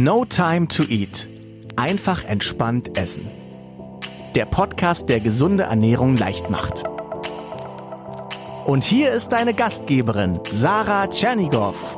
No 0.00 0.24
Time 0.24 0.68
to 0.68 0.84
Eat. 0.84 1.28
Einfach 1.74 2.22
entspannt 2.22 2.96
essen. 2.96 3.26
Der 4.36 4.44
Podcast, 4.44 5.08
der 5.08 5.18
gesunde 5.18 5.64
Ernährung 5.64 6.16
leicht 6.16 6.50
macht. 6.50 6.84
Und 8.64 8.84
hier 8.84 9.10
ist 9.10 9.30
deine 9.30 9.54
Gastgeberin, 9.54 10.38
Sarah 10.52 11.08
Tschernigow. 11.08 11.97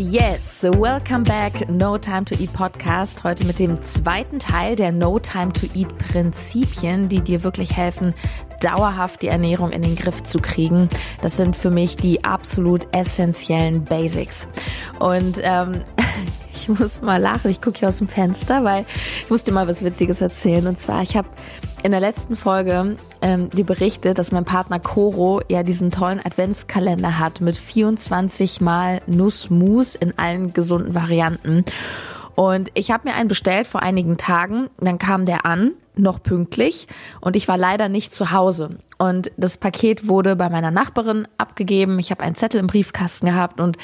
Yes, 0.00 0.62
welcome 0.62 1.24
back, 1.24 1.68
No 1.68 1.98
Time 1.98 2.24
to 2.26 2.36
Eat 2.36 2.52
Podcast. 2.52 3.24
Heute 3.24 3.44
mit 3.44 3.58
dem 3.58 3.82
zweiten 3.82 4.38
Teil 4.38 4.76
der 4.76 4.92
No 4.92 5.18
Time 5.18 5.52
to 5.52 5.66
Eat 5.74 5.88
Prinzipien, 5.98 7.08
die 7.08 7.20
dir 7.20 7.42
wirklich 7.42 7.76
helfen, 7.76 8.14
dauerhaft 8.60 9.22
die 9.22 9.26
Ernährung 9.26 9.72
in 9.72 9.82
den 9.82 9.96
Griff 9.96 10.22
zu 10.22 10.38
kriegen. 10.38 10.88
Das 11.20 11.36
sind 11.36 11.56
für 11.56 11.72
mich 11.72 11.96
die 11.96 12.22
absolut 12.22 12.86
essentiellen 12.92 13.82
Basics. 13.82 14.46
Und 15.00 15.40
ähm, 15.42 15.82
ich 16.52 16.68
muss 16.68 17.00
mal 17.02 17.20
lachen, 17.20 17.50
ich 17.50 17.60
gucke 17.60 17.78
hier 17.78 17.88
aus 17.88 17.98
dem 17.98 18.08
Fenster, 18.08 18.64
weil 18.64 18.84
ich 19.22 19.30
musste 19.30 19.52
mal 19.52 19.66
was 19.68 19.84
Witziges 19.84 20.20
erzählen. 20.20 20.66
Und 20.66 20.78
zwar, 20.78 21.02
ich 21.02 21.16
habe 21.16 21.28
in 21.82 21.92
der 21.92 22.00
letzten 22.00 22.36
Folge 22.36 22.96
ähm, 23.22 23.48
die 23.50 23.62
berichtet, 23.62 24.18
dass 24.18 24.32
mein 24.32 24.44
Partner 24.44 24.80
Coro 24.80 25.40
ja 25.48 25.62
diesen 25.62 25.90
tollen 25.90 26.20
Adventskalender 26.24 27.18
hat 27.18 27.40
mit 27.40 27.56
24 27.56 28.60
mal 28.60 29.00
Nussmus 29.06 29.94
in 29.94 30.18
allen 30.18 30.52
gesunden 30.52 30.94
Varianten. 30.94 31.64
Und 32.34 32.70
ich 32.74 32.90
habe 32.90 33.08
mir 33.08 33.14
einen 33.14 33.28
bestellt 33.28 33.66
vor 33.66 33.82
einigen 33.82 34.16
Tagen. 34.16 34.68
Dann 34.78 34.98
kam 34.98 35.26
der 35.26 35.44
an, 35.44 35.72
noch 35.96 36.22
pünktlich. 36.22 36.86
Und 37.20 37.34
ich 37.34 37.48
war 37.48 37.58
leider 37.58 37.88
nicht 37.88 38.12
zu 38.12 38.30
Hause. 38.30 38.78
Und 38.96 39.32
das 39.36 39.56
Paket 39.56 40.06
wurde 40.06 40.36
bei 40.36 40.48
meiner 40.48 40.70
Nachbarin 40.70 41.26
abgegeben. 41.36 41.98
Ich 41.98 42.10
habe 42.10 42.22
einen 42.22 42.36
Zettel 42.36 42.60
im 42.60 42.68
Briefkasten 42.68 43.26
gehabt 43.26 43.60
und 43.60 43.76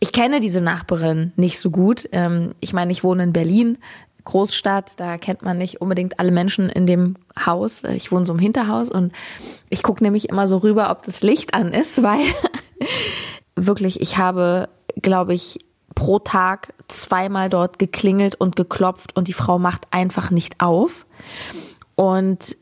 ich 0.00 0.12
kenne 0.12 0.40
diese 0.40 0.60
Nachbarin 0.60 1.32
nicht 1.36 1.58
so 1.58 1.70
gut. 1.70 2.08
Ähm, 2.12 2.50
ich 2.60 2.72
meine, 2.72 2.92
ich 2.92 3.04
wohne 3.04 3.24
in 3.24 3.32
Berlin. 3.32 3.78
Großstadt, 4.24 5.00
da 5.00 5.16
kennt 5.16 5.42
man 5.42 5.56
nicht 5.56 5.80
unbedingt 5.80 6.20
alle 6.20 6.30
Menschen 6.30 6.68
in 6.68 6.86
dem 6.86 7.16
Haus. 7.46 7.82
Ich 7.84 8.12
wohne 8.12 8.26
so 8.26 8.34
im 8.34 8.38
Hinterhaus 8.38 8.90
und 8.90 9.12
ich 9.70 9.82
gucke 9.82 10.04
nämlich 10.04 10.28
immer 10.28 10.46
so 10.46 10.58
rüber, 10.58 10.90
ob 10.90 11.02
das 11.02 11.22
Licht 11.22 11.54
an 11.54 11.72
ist, 11.72 12.02
weil 12.02 12.20
wirklich, 13.56 14.00
ich 14.00 14.18
habe, 14.18 14.68
glaube 15.00 15.34
ich, 15.34 15.58
pro 15.94 16.18
Tag 16.18 16.74
zweimal 16.88 17.48
dort 17.48 17.78
geklingelt 17.78 18.34
und 18.34 18.54
geklopft 18.54 19.16
und 19.16 19.28
die 19.28 19.32
Frau 19.32 19.58
macht 19.58 19.86
einfach 19.90 20.30
nicht 20.30 20.60
auf. 20.60 21.06
Und 21.96 22.56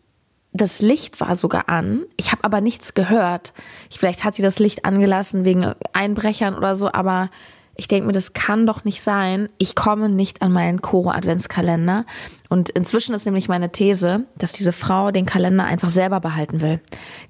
das 0.56 0.80
Licht 0.80 1.20
war 1.20 1.36
sogar 1.36 1.68
an. 1.68 2.04
Ich 2.16 2.32
habe 2.32 2.44
aber 2.44 2.60
nichts 2.60 2.94
gehört. 2.94 3.52
vielleicht 3.90 4.24
hat 4.24 4.34
sie 4.34 4.42
das 4.42 4.58
Licht 4.58 4.84
angelassen 4.84 5.44
wegen 5.44 5.74
Einbrechern 5.92 6.54
oder 6.54 6.74
so, 6.74 6.92
aber 6.92 7.30
ich 7.78 7.88
denke 7.88 8.06
mir, 8.06 8.12
das 8.12 8.32
kann 8.32 8.66
doch 8.66 8.84
nicht 8.84 9.02
sein. 9.02 9.50
Ich 9.58 9.74
komme 9.74 10.08
nicht 10.08 10.40
an 10.40 10.50
meinen 10.50 10.80
Koro 10.80 11.10
Adventskalender. 11.10 12.06
Und 12.48 12.70
inzwischen 12.70 13.14
ist 13.14 13.27
nämlich 13.27 13.48
meine 13.48 13.70
These, 13.70 14.24
dass 14.36 14.52
diese 14.52 14.72
Frau 14.72 15.10
den 15.10 15.27
Kalender 15.27 15.64
einfach 15.64 15.90
selber 15.90 16.20
behalten 16.20 16.62
will. 16.62 16.80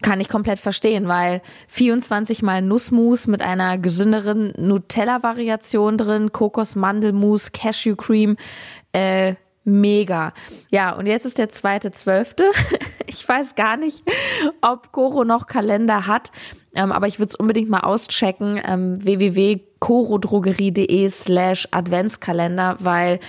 Kann 0.02 0.20
ich 0.20 0.28
komplett 0.28 0.60
verstehen, 0.60 1.08
weil 1.08 1.42
24 1.69 2.42
mal 2.42 2.62
Nussmus 2.62 3.27
mit 3.27 3.42
einer 3.42 3.77
gesünderen 3.77 4.52
Nutella-Variation 4.56 5.98
drin, 5.98 6.30
Kokos-Mandelmus, 6.30 7.50
Cashew-Cream, 7.50 8.36
äh, 8.92 9.34
mega. 9.67 10.33
Ja, 10.70 10.92
und 10.92 11.06
jetzt 11.06 11.27
ist 11.27 11.39
der 11.39 11.48
zweite 11.48 11.91
Zwölfte. 11.92 12.45
Ich 13.09 13.27
weiß 13.27 13.55
gar 13.55 13.77
nicht, 13.77 14.03
ob 14.61 14.91
Koro 14.91 15.25
noch 15.25 15.47
Kalender 15.47 16.09
hat, 16.09 16.33
ähm, 16.75 16.91
aber 16.91 17.06
ich 17.06 17.20
würde 17.20 17.28
es 17.28 17.36
unbedingt 17.36 17.70
mal 17.70 17.81
auschecken. 17.81 18.61
Ähm, 18.62 19.03
www.corodrogerie.de 19.03 21.09
slash 21.09 21.69
Adventskalender, 21.70 22.77
weil 22.81 23.20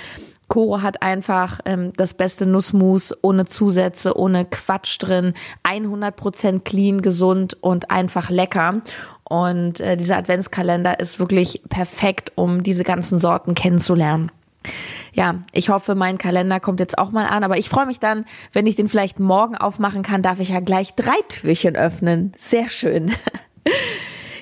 Koro 0.48 0.82
hat 0.82 1.02
einfach 1.02 1.60
ähm, 1.66 1.94
das 1.96 2.16
beste 2.16 2.46
Nussmus 2.46 3.14
ohne 3.22 3.46
Zusätze, 3.46 4.18
ohne 4.18 4.46
Quatsch 4.46 4.98
drin, 5.00 5.34
100% 5.64 6.64
clean, 6.64 7.02
gesund 7.02 7.56
und 7.62 7.92
einfach 7.92 8.30
lecker. 8.30 8.82
Und 9.24 9.80
äh, 9.80 9.96
dieser 9.96 10.18
Adventskalender 10.18 11.00
ist 11.00 11.20
wirklich 11.20 11.62
perfekt, 11.70 12.34
um 12.36 12.64
diese 12.64 12.84
ganzen 12.84 13.20
Sorten 13.20 13.56
kennenzulernen 13.56 14.32
ja, 15.14 15.42
ich 15.52 15.70
hoffe, 15.70 15.96
mein 15.96 16.18
Kalender 16.18 16.60
kommt 16.60 16.80
jetzt 16.80 16.98
auch 16.98 17.12
mal 17.12 17.26
an. 17.26 17.44
Aber 17.44 17.58
ich 17.58 17.70
freue 17.70 17.86
mich 17.86 18.00
dann, 18.00 18.26
wenn 18.54 18.68
ich 18.68 18.76
den 18.76 18.88
vielleicht 18.88 19.20
morgen 19.20 19.56
aufmachen 19.56 20.04
kann, 20.04 20.22
darf 20.22 20.40
ich 20.40 20.50
ja 20.50 20.60
gleich 20.60 20.96
drei 20.96 21.20
Türchen 21.28 21.76
öffnen. 21.76 22.32
Sehr 22.38 22.70
schön. 22.70 23.14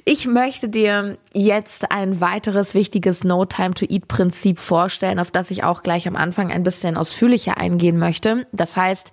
Ich 0.07 0.27
möchte 0.27 0.69
dir 0.69 1.17
jetzt 1.33 1.91
ein 1.91 2.21
weiteres 2.21 2.75
wichtiges 2.75 3.23
No 3.23 3.43
Time 3.45 3.73
to 3.73 3.87
Eat 3.89 4.07
Prinzip 4.07 4.59
vorstellen, 4.59 5.17
auf 5.17 5.31
das 5.31 5.49
ich 5.49 5.63
auch 5.63 5.81
gleich 5.81 6.07
am 6.07 6.15
Anfang 6.15 6.51
ein 6.51 6.61
bisschen 6.61 6.95
ausführlicher 6.95 7.57
eingehen 7.57 7.97
möchte. 7.97 8.45
Das 8.51 8.77
heißt, 8.77 9.11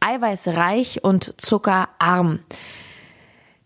eiweißreich 0.00 1.04
und 1.04 1.34
zuckerarm. 1.36 2.38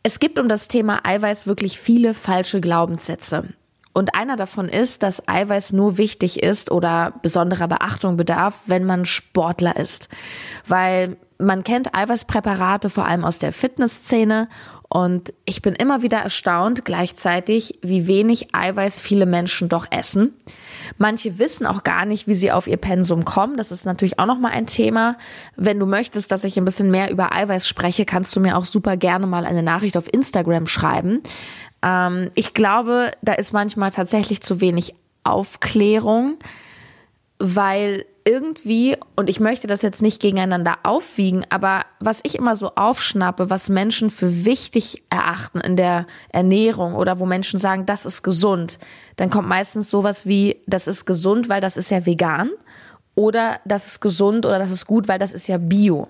Es 0.03 0.19
gibt 0.19 0.41
um 0.41 0.49
das 0.49 0.67
Thema 0.67 1.01
Eiweiß 1.05 1.47
wirklich 1.47 1.79
viele 1.79 2.13
falsche 2.13 2.61
Glaubenssätze. 2.61 3.55
Und 3.95 4.15
einer 4.15 4.37
davon 4.37 4.69
ist, 4.69 5.03
dass 5.03 5.27
Eiweiß 5.27 5.73
nur 5.73 5.97
wichtig 5.97 6.43
ist 6.43 6.71
oder 6.71 7.15
besonderer 7.23 7.69
Beachtung 7.69 8.17
bedarf, 8.17 8.63
wenn 8.67 8.85
man 8.85 9.07
Sportler 9.07 9.77
ist. 9.77 10.09
Weil 10.67 11.17
man 11.39 11.65
kennt 11.65 11.95
Eiweißpräparate 11.95 12.91
vor 12.91 13.07
allem 13.07 13.25
aus 13.25 13.39
der 13.39 13.53
Fitnessszene 13.53 14.49
und 14.89 15.33
ich 15.45 15.61
bin 15.61 15.75
immer 15.75 16.03
wieder 16.03 16.19
erstaunt 16.19 16.85
gleichzeitig, 16.85 17.81
wie 17.83 18.07
wenig 18.07 18.55
Eiweiß 18.55 19.01
viele 19.01 19.27
Menschen 19.27 19.69
doch 19.69 19.87
essen. 19.91 20.35
Manche 20.99 21.41
wissen 21.41 21.67
auch 21.67 21.83
gar 21.83 22.05
nicht, 22.05 22.29
wie 22.29 22.35
sie 22.35 22.53
auf 22.53 22.69
ihr 22.69 22.77
Pensum 22.77 23.25
kommen. 23.25 23.57
Das 23.57 23.73
ist 23.73 23.87
natürlich 23.87 24.21
auch 24.21 24.27
nochmal 24.27 24.53
ein 24.53 24.67
Thema. 24.67 25.17
Wenn 25.57 25.81
du 25.81 25.87
möchtest, 25.87 26.31
dass 26.31 26.45
ich 26.45 26.57
ein 26.57 26.65
bisschen 26.65 26.93
mehr 26.93 27.11
über 27.11 27.33
Eiweiß 27.33 27.67
spreche, 27.67 28.05
kannst 28.05 28.37
du 28.37 28.41
mir 28.41 28.57
auch 28.57 28.65
super 28.65 28.97
gerne 28.97 29.27
mal 29.27 29.47
eine 29.47 29.65
Nachricht 29.65 29.97
auf 29.97 30.13
Instagram 30.13 30.69
schreiben. 30.69 31.23
Ähm, 31.85 32.31
ich 32.35 32.55
glaube, 32.55 33.13
da 33.23 33.35
ist 33.35 33.53
manchmal 33.53 33.91
tatsächlich 33.91 34.43
zu 34.43 34.61
wenig 34.61 34.95
Aufklärung, 35.23 36.39
weil 37.39 38.07
irgendwie, 38.27 38.97
und 39.17 39.29
ich 39.29 39.39
möchte 39.39 39.67
das 39.67 39.83
jetzt 39.83 40.01
nicht 40.01 40.21
gegeneinander 40.21 40.79
aufwiegen, 40.83 41.45
aber 41.51 41.85
was 42.01 42.21
ich 42.23 42.39
immer 42.39 42.57
so 42.57 42.73
aufschnappe, 42.75 43.51
was 43.51 43.69
Menschen 43.69 44.09
für 44.09 44.47
wichtig 44.47 45.03
erachten 45.11 45.61
in 45.61 45.77
der 45.77 46.07
Ernährung 46.31 46.95
oder 46.95 47.19
wo 47.19 47.27
Menschen 47.27 47.59
sagen, 47.59 47.85
das 47.85 48.07
ist 48.07 48.23
gesund, 48.23 48.79
dann 49.17 49.29
kommt 49.29 49.49
meistens 49.49 49.91
sowas 49.91 50.27
wie, 50.27 50.63
das 50.67 50.87
ist 50.87 51.05
gesund, 51.05 51.51
weil 51.51 51.61
das 51.61 51.77
ist 51.77 51.91
ja 51.91 52.07
vegan 52.07 52.51
oder 53.15 53.61
das 53.67 53.87
ist 53.87 54.01
gesund 54.01 54.47
oder 54.47 54.59
das 54.59 54.71
ist 54.71 54.87
gut, 54.87 55.07
weil 55.07 55.19
das 55.19 55.35
ist 55.35 55.47
ja 55.47 55.59
bio. 55.59 56.09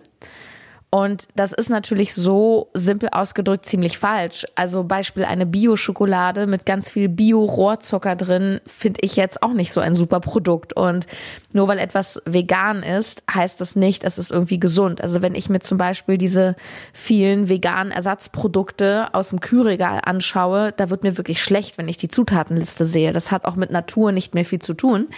Und 0.94 1.26
das 1.34 1.52
ist 1.52 1.70
natürlich 1.70 2.14
so 2.14 2.68
simpel 2.72 3.08
ausgedrückt 3.10 3.66
ziemlich 3.66 3.98
falsch. 3.98 4.46
Also 4.54 4.84
Beispiel 4.84 5.24
eine 5.24 5.44
Bio-Schokolade 5.44 6.46
mit 6.46 6.66
ganz 6.66 6.88
viel 6.88 7.08
Bio-Rohrzucker 7.08 8.14
drin 8.14 8.60
finde 8.64 9.00
ich 9.02 9.16
jetzt 9.16 9.42
auch 9.42 9.54
nicht 9.54 9.72
so 9.72 9.80
ein 9.80 9.96
super 9.96 10.20
Produkt. 10.20 10.72
Und 10.72 11.08
nur 11.52 11.66
weil 11.66 11.80
etwas 11.80 12.22
vegan 12.26 12.84
ist, 12.84 13.24
heißt 13.28 13.60
das 13.60 13.74
nicht, 13.74 14.04
es 14.04 14.18
ist 14.18 14.30
irgendwie 14.30 14.60
gesund. 14.60 15.00
Also 15.00 15.20
wenn 15.20 15.34
ich 15.34 15.48
mir 15.48 15.58
zum 15.58 15.78
Beispiel 15.78 16.16
diese 16.16 16.54
vielen 16.92 17.48
veganen 17.48 17.90
Ersatzprodukte 17.90 19.08
aus 19.14 19.30
dem 19.30 19.40
Kühlregal 19.40 20.00
anschaue, 20.04 20.70
da 20.76 20.90
wird 20.90 21.02
mir 21.02 21.16
wirklich 21.16 21.42
schlecht, 21.42 21.76
wenn 21.76 21.88
ich 21.88 21.96
die 21.96 22.06
Zutatenliste 22.06 22.84
sehe. 22.84 23.12
Das 23.12 23.32
hat 23.32 23.46
auch 23.46 23.56
mit 23.56 23.72
Natur 23.72 24.12
nicht 24.12 24.36
mehr 24.36 24.44
viel 24.44 24.60
zu 24.60 24.74
tun. 24.74 25.08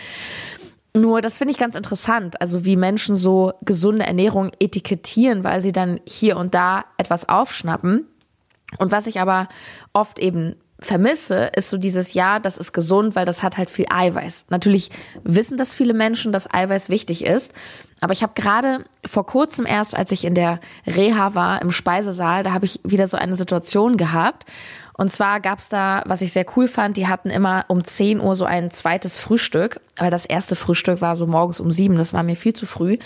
Nur, 0.97 1.21
das 1.21 1.37
finde 1.37 1.53
ich 1.53 1.59
ganz 1.59 1.75
interessant, 1.75 2.41
also 2.41 2.65
wie 2.65 2.75
Menschen 2.75 3.17
so 3.17 3.53
gesunde 3.63 4.07
Ernährung 4.07 4.51
etikettieren, 4.61 5.45
weil 5.45 5.61
sie 5.61 5.73
dann 5.73 6.01
hier 6.07 6.39
und 6.39 6.55
da 6.55 6.87
etwas 6.97 7.29
aufschnappen. 7.29 8.07
Und 8.79 8.93
was 8.93 9.07
ich 9.07 9.21
aber 9.21 9.49
oft 9.93 10.19
eben 10.19 10.57
vermisse, 10.81 11.51
ist 11.55 11.71
so 11.71 11.77
dieses 11.77 12.15
Ja, 12.15 12.39
das 12.39 12.57
ist 12.57 12.73
gesund, 12.73 13.15
weil 13.15 13.27
das 13.27 13.43
hat 13.43 13.59
halt 13.59 13.69
viel 13.69 13.87
Eiweiß. 13.91 14.47
Natürlich 14.49 14.91
wissen 15.23 15.59
das 15.59 15.75
viele 15.75 15.95
Menschen, 15.95 16.33
dass 16.33 16.53
Eiweiß 16.53 16.89
wichtig 16.89 17.25
ist. 17.25 17.53
Aber 18.01 18.13
ich 18.13 18.23
habe 18.23 18.33
gerade 18.35 18.85
vor 19.05 19.27
kurzem 19.27 19.67
erst, 19.67 19.95
als 19.95 20.13
ich 20.13 20.25
in 20.25 20.35
der 20.35 20.61
Reha 20.87 21.35
war, 21.35 21.63
im 21.63 21.73
Speisesaal, 21.73 22.43
da 22.43 22.53
habe 22.53 22.67
ich 22.67 22.81
wieder 22.85 23.07
so 23.07 23.17
eine 23.17 23.35
Situation 23.35 23.97
gehabt. 23.97 24.45
Und 24.99 25.11
zwar 25.11 25.41
gab's 25.41 25.69
da, 25.69 26.03
was 26.07 26.23
ich 26.23 26.33
sehr 26.33 26.47
cool 26.57 26.69
fand, 26.69 26.97
die 26.97 27.07
hatten 27.07 27.29
immer 27.29 27.67
um 27.69 27.85
10 27.85 28.21
Uhr 28.21 28.35
so 28.35 28.47
ein 28.47 28.71
zweites 28.71 29.19
Frühstück. 29.19 29.81
Aber 29.99 30.11
das 30.11 30.25
erste 30.25 30.57
Frühstück 30.57 31.03
war 31.03 31.17
so 31.17 31.27
morgens 31.27 31.61
um 31.61 31.71
sieben, 31.71 31.97
das 31.97 32.15
war 32.15 32.23
mir 32.23 32.37
viel 32.37 32.55
zu 32.55 32.67
früh. 32.67 32.97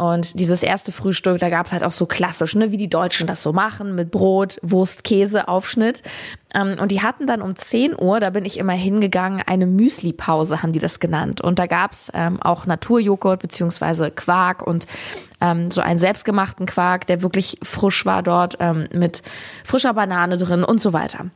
Und 0.00 0.40
dieses 0.40 0.62
erste 0.62 0.92
Frühstück, 0.92 1.38
da 1.40 1.50
gab's 1.50 1.72
halt 1.74 1.84
auch 1.84 1.90
so 1.90 2.06
klassisch, 2.06 2.54
ne, 2.54 2.72
wie 2.72 2.78
die 2.78 2.88
Deutschen 2.88 3.26
das 3.26 3.42
so 3.42 3.52
machen, 3.52 3.94
mit 3.94 4.10
Brot, 4.10 4.58
Wurst, 4.62 5.04
Käse, 5.04 5.46
Aufschnitt. 5.46 6.02
Ähm, 6.54 6.76
und 6.80 6.90
die 6.90 7.02
hatten 7.02 7.26
dann 7.26 7.42
um 7.42 7.54
10 7.54 8.00
Uhr, 8.00 8.18
da 8.18 8.30
bin 8.30 8.46
ich 8.46 8.56
immer 8.56 8.72
hingegangen, 8.72 9.42
eine 9.46 9.66
Müsli-Pause, 9.66 10.62
haben 10.62 10.72
die 10.72 10.78
das 10.78 11.00
genannt. 11.00 11.42
Und 11.42 11.58
da 11.58 11.66
gab's 11.66 12.10
ähm, 12.14 12.40
auch 12.40 12.64
Naturjoghurt 12.64 13.42
beziehungsweise 13.42 14.10
Quark 14.10 14.66
und 14.66 14.86
ähm, 15.42 15.70
so 15.70 15.82
einen 15.82 15.98
selbstgemachten 15.98 16.64
Quark, 16.64 17.06
der 17.06 17.20
wirklich 17.20 17.58
frisch 17.62 18.06
war 18.06 18.22
dort, 18.22 18.56
ähm, 18.58 18.88
mit 18.94 19.22
frischer 19.64 19.92
Banane 19.92 20.38
drin 20.38 20.64
und 20.64 20.80
so 20.80 20.94
weiter. 20.94 21.26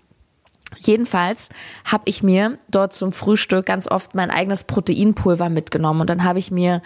Jedenfalls 0.87 1.49
habe 1.85 2.05
ich 2.07 2.23
mir 2.23 2.59
dort 2.69 2.93
zum 2.93 3.13
Frühstück 3.13 3.67
ganz 3.67 3.89
oft 3.89 4.15
mein 4.15 4.31
eigenes 4.31 4.65
Proteinpulver 4.65 5.49
mitgenommen 5.49 6.03
und 6.03 6.11
dann 6.11 6.25
habe 6.25 6.39
ich 6.39 6.51
mir 6.51 6.83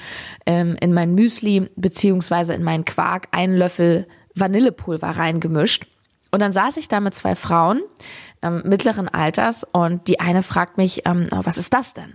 ähm, 0.47 0.77
in 0.81 0.95
mein 0.95 1.15
Müsli 1.15 1.69
beziehungsweise 1.77 2.55
in 2.55 2.63
meinen 2.63 2.85
Quark 2.85 3.29
einen 3.33 3.57
Löffel 3.57 4.07
Vanillepulver 4.35 5.09
reingemischt. 5.09 5.87
Und 6.31 6.41
dann 6.41 6.53
saß 6.53 6.77
ich 6.77 6.89
da 6.89 7.01
mit 7.01 7.15
zwei 7.15 7.35
Frauen 7.35 7.83
ähm, 8.43 8.63
mittleren 8.65 9.09
Alters 9.09 9.65
und 9.65 10.09
die 10.09 10.21
eine 10.21 10.43
fragt 10.43 10.77
mich, 10.77 11.03
ähm, 11.07 11.27
was 11.31 11.57
ist 11.59 11.75
das 11.75 11.95
denn? 11.95 12.15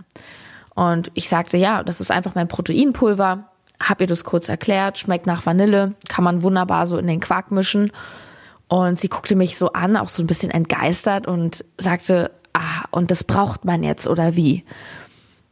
Und 0.74 1.10
ich 1.14 1.28
sagte, 1.28 1.56
ja, 1.56 1.82
das 1.82 2.00
ist 2.00 2.10
einfach 2.10 2.34
mein 2.34 2.48
Proteinpulver. 2.48 3.50
Hab 3.82 4.00
ihr 4.00 4.06
das 4.06 4.24
kurz 4.24 4.48
erklärt, 4.48 4.98
schmeckt 4.98 5.26
nach 5.26 5.46
Vanille, 5.46 5.94
kann 6.08 6.24
man 6.24 6.42
wunderbar 6.42 6.86
so 6.86 6.96
in 6.96 7.06
den 7.06 7.20
Quark 7.20 7.50
mischen. 7.50 7.90
Und 8.68 8.98
sie 8.98 9.08
guckte 9.08 9.36
mich 9.36 9.56
so 9.58 9.72
an, 9.72 9.96
auch 9.96 10.08
so 10.08 10.22
ein 10.22 10.26
bisschen 10.26 10.50
entgeistert 10.50 11.26
und 11.26 11.64
sagte, 11.78 12.30
ah, 12.54 12.84
und 12.90 13.10
das 13.10 13.24
braucht 13.24 13.64
man 13.64 13.82
jetzt 13.82 14.06
oder 14.06 14.36
wie? 14.36 14.64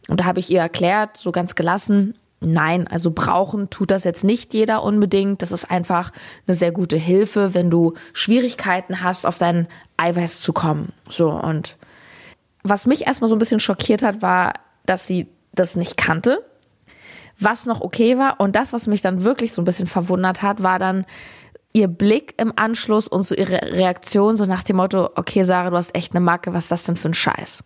Und 0.09 0.21
da 0.21 0.25
habe 0.25 0.41
ich 0.41 0.51
ihr 0.51 0.61
erklärt, 0.61 1.17
so 1.17 1.31
ganz 1.31 1.55
gelassen, 1.55 2.15
nein, 2.41 2.87
also 2.89 3.11
brauchen 3.11 3.71
tut 3.71 3.91
das 3.91 4.05
jetzt 4.05 4.25
nicht 4.25 4.55
jeder 4.55 4.83
unbedingt. 4.83 5.43
Das 5.43 5.53
ist 5.53 5.71
einfach 5.71 6.11
eine 6.47 6.55
sehr 6.55 6.73
gute 6.73 6.97
Hilfe, 6.97 7.55
wenn 7.55 7.71
du 7.71 7.95
Schwierigkeiten 8.13 9.03
hast, 9.03 9.27
auf 9.27 9.39
dein 9.39 9.69
Eiweiß 9.97 10.41
zu 10.41 10.53
kommen. 10.53 10.93
So 11.09 11.31
und 11.31 11.77
was 12.63 12.87
mich 12.87 13.07
erstmal 13.07 13.29
so 13.29 13.37
ein 13.37 13.41
bisschen 13.41 13.61
schockiert 13.61 14.03
hat, 14.03 14.23
war, 14.23 14.55
dass 14.87 15.07
sie 15.07 15.29
das 15.53 15.77
nicht 15.77 15.97
kannte, 15.97 16.45
was 17.39 17.67
noch 17.67 17.81
okay 17.81 18.19
war. 18.19 18.41
Und 18.41 18.57
das, 18.57 18.73
was 18.73 18.87
mich 18.87 19.03
dann 19.03 19.25
wirklich 19.25 19.53
so 19.53 19.63
ein 19.63 19.65
bisschen 19.65 19.87
verwundert 19.87 20.43
hat, 20.43 20.63
war 20.63 20.79
dann 20.79 21.05
ihr 21.73 21.89
Blick 21.89 22.35
im 22.39 22.53
Anschluss 22.57 23.09
und 23.09 23.23
so 23.23 23.35
ihre 23.35 23.61
Reaktion, 23.63 24.37
so 24.37 24.45
nach 24.45 24.63
dem 24.63 24.77
Motto, 24.77 25.11
okay, 25.15 25.43
Sarah, 25.43 25.71
du 25.71 25.77
hast 25.77 25.95
echt 25.95 26.15
eine 26.15 26.25
Macke, 26.25 26.53
was 26.53 26.65
ist 26.65 26.71
das 26.71 26.85
denn 26.85 26.97
für 26.97 27.09
ein 27.09 27.15
Scheiß? 27.15 27.65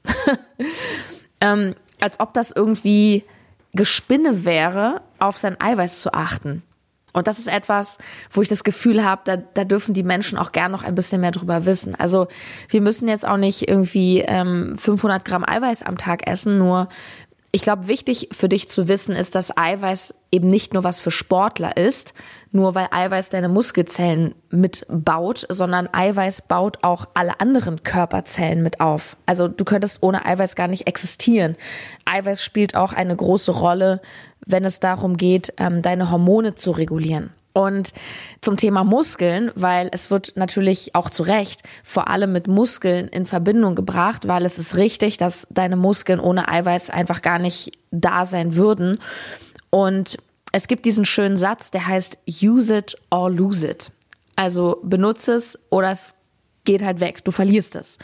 ähm, 1.40 1.74
als 2.00 2.20
ob 2.20 2.32
das 2.34 2.52
irgendwie 2.52 3.24
Gespinne 3.72 4.44
wäre, 4.44 5.02
auf 5.18 5.36
sein 5.36 5.60
Eiweiß 5.60 6.02
zu 6.02 6.14
achten. 6.14 6.62
Und 7.12 7.26
das 7.26 7.38
ist 7.38 7.48
etwas, 7.48 7.96
wo 8.30 8.42
ich 8.42 8.48
das 8.48 8.62
Gefühl 8.62 9.02
habe, 9.02 9.22
da, 9.24 9.36
da 9.38 9.64
dürfen 9.64 9.94
die 9.94 10.02
Menschen 10.02 10.36
auch 10.36 10.52
gern 10.52 10.70
noch 10.70 10.84
ein 10.84 10.94
bisschen 10.94 11.22
mehr 11.22 11.30
drüber 11.30 11.64
wissen. 11.64 11.94
Also 11.94 12.28
wir 12.68 12.82
müssen 12.82 13.08
jetzt 13.08 13.26
auch 13.26 13.38
nicht 13.38 13.68
irgendwie 13.68 14.20
ähm, 14.20 14.76
500 14.76 15.24
Gramm 15.24 15.42
Eiweiß 15.42 15.82
am 15.82 15.96
Tag 15.96 16.26
essen, 16.28 16.58
nur 16.58 16.90
ich 17.52 17.62
glaube, 17.62 17.88
wichtig 17.88 18.28
für 18.32 18.48
dich 18.48 18.68
zu 18.68 18.88
wissen 18.88 19.14
ist, 19.16 19.34
dass 19.34 19.56
Eiweiß 19.56 20.14
eben 20.30 20.48
nicht 20.48 20.74
nur 20.74 20.84
was 20.84 21.00
für 21.00 21.10
Sportler 21.10 21.76
ist, 21.76 22.12
nur 22.50 22.74
weil 22.74 22.88
Eiweiß 22.90 23.30
deine 23.30 23.48
Muskelzellen 23.48 24.34
mitbaut, 24.50 25.46
sondern 25.48 25.88
Eiweiß 25.92 26.42
baut 26.42 26.82
auch 26.82 27.06
alle 27.14 27.40
anderen 27.40 27.82
Körperzellen 27.82 28.62
mit 28.62 28.80
auf. 28.80 29.16
Also 29.26 29.48
du 29.48 29.64
könntest 29.64 30.02
ohne 30.02 30.26
Eiweiß 30.26 30.56
gar 30.56 30.68
nicht 30.68 30.86
existieren. 30.86 31.56
Eiweiß 32.04 32.42
spielt 32.42 32.74
auch 32.74 32.92
eine 32.92 33.14
große 33.14 33.52
Rolle, 33.52 34.00
wenn 34.44 34.64
es 34.64 34.80
darum 34.80 35.16
geht, 35.16 35.52
ähm, 35.58 35.82
deine 35.82 36.10
Hormone 36.10 36.54
zu 36.54 36.72
regulieren. 36.72 37.32
Und 37.56 37.94
zum 38.42 38.58
Thema 38.58 38.84
Muskeln, 38.84 39.50
weil 39.54 39.88
es 39.90 40.10
wird 40.10 40.34
natürlich 40.36 40.94
auch 40.94 41.08
zu 41.08 41.22
Recht 41.22 41.62
vor 41.82 42.08
allem 42.08 42.30
mit 42.30 42.48
Muskeln 42.48 43.08
in 43.08 43.24
Verbindung 43.24 43.74
gebracht, 43.74 44.28
weil 44.28 44.44
es 44.44 44.58
ist 44.58 44.76
richtig, 44.76 45.16
dass 45.16 45.46
deine 45.48 45.76
Muskeln 45.76 46.20
ohne 46.20 46.48
Eiweiß 46.48 46.90
einfach 46.90 47.22
gar 47.22 47.38
nicht 47.38 47.72
da 47.90 48.26
sein 48.26 48.56
würden. 48.56 48.98
Und 49.70 50.18
es 50.52 50.68
gibt 50.68 50.84
diesen 50.84 51.06
schönen 51.06 51.38
Satz, 51.38 51.70
der 51.70 51.86
heißt 51.86 52.18
use 52.42 52.76
it 52.76 52.94
or 53.10 53.30
lose 53.30 53.66
it. 53.66 53.90
Also 54.34 54.78
benutze 54.82 55.32
es 55.32 55.58
oder 55.70 55.92
es 55.92 56.14
geht 56.66 56.84
halt 56.84 57.00
weg, 57.00 57.24
du 57.24 57.30
verlierst 57.30 57.74
es. 57.74 57.96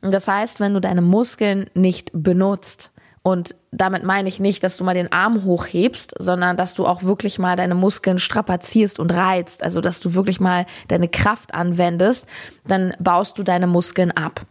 Das 0.00 0.26
heißt, 0.26 0.58
wenn 0.58 0.72
du 0.72 0.80
deine 0.80 1.02
Muskeln 1.02 1.68
nicht 1.74 2.12
benutzt, 2.14 2.90
und 3.26 3.56
damit 3.72 4.04
meine 4.04 4.28
ich 4.28 4.38
nicht, 4.38 4.62
dass 4.62 4.76
du 4.76 4.84
mal 4.84 4.94
den 4.94 5.10
Arm 5.10 5.42
hochhebst, 5.42 6.14
sondern 6.16 6.56
dass 6.56 6.74
du 6.74 6.86
auch 6.86 7.02
wirklich 7.02 7.40
mal 7.40 7.56
deine 7.56 7.74
Muskeln 7.74 8.20
strapazierst 8.20 9.00
und 9.00 9.12
reizt, 9.12 9.64
also 9.64 9.80
dass 9.80 9.98
du 9.98 10.14
wirklich 10.14 10.38
mal 10.38 10.64
deine 10.86 11.08
Kraft 11.08 11.52
anwendest, 11.52 12.28
dann 12.68 12.94
baust 13.00 13.36
du 13.36 13.42
deine 13.42 13.66
Muskeln 13.66 14.12
ab. 14.12 14.46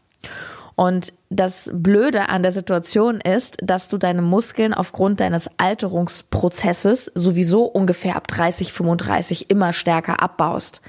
Und 0.76 1.14
das 1.30 1.72
Blöde 1.74 2.28
an 2.28 2.44
der 2.44 2.52
Situation 2.52 3.22
ist, 3.22 3.56
dass 3.62 3.88
du 3.88 3.98
deine 3.98 4.22
Muskeln 4.22 4.74
aufgrund 4.74 5.22
deines 5.22 5.50
Alterungsprozesses 5.56 7.10
sowieso 7.16 7.64
ungefähr 7.64 8.18
ab 8.18 8.28
30, 8.28 8.74
35 8.74 9.50
immer 9.50 9.72
stärker 9.72 10.22
abbaust. 10.22 10.82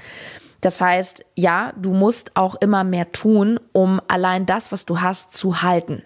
Das 0.59 0.81
heißt, 0.81 1.23
ja, 1.35 1.71
du 1.77 1.93
musst 1.93 2.35
auch 2.35 2.55
immer 2.55 2.83
mehr 2.83 3.13
tun, 3.13 3.61
um 3.71 4.01
allein 4.09 4.45
das, 4.45 4.73
was 4.73 4.85
du 4.85 4.99
hast, 4.99 5.31
zu 5.31 5.61
halten. 5.61 6.03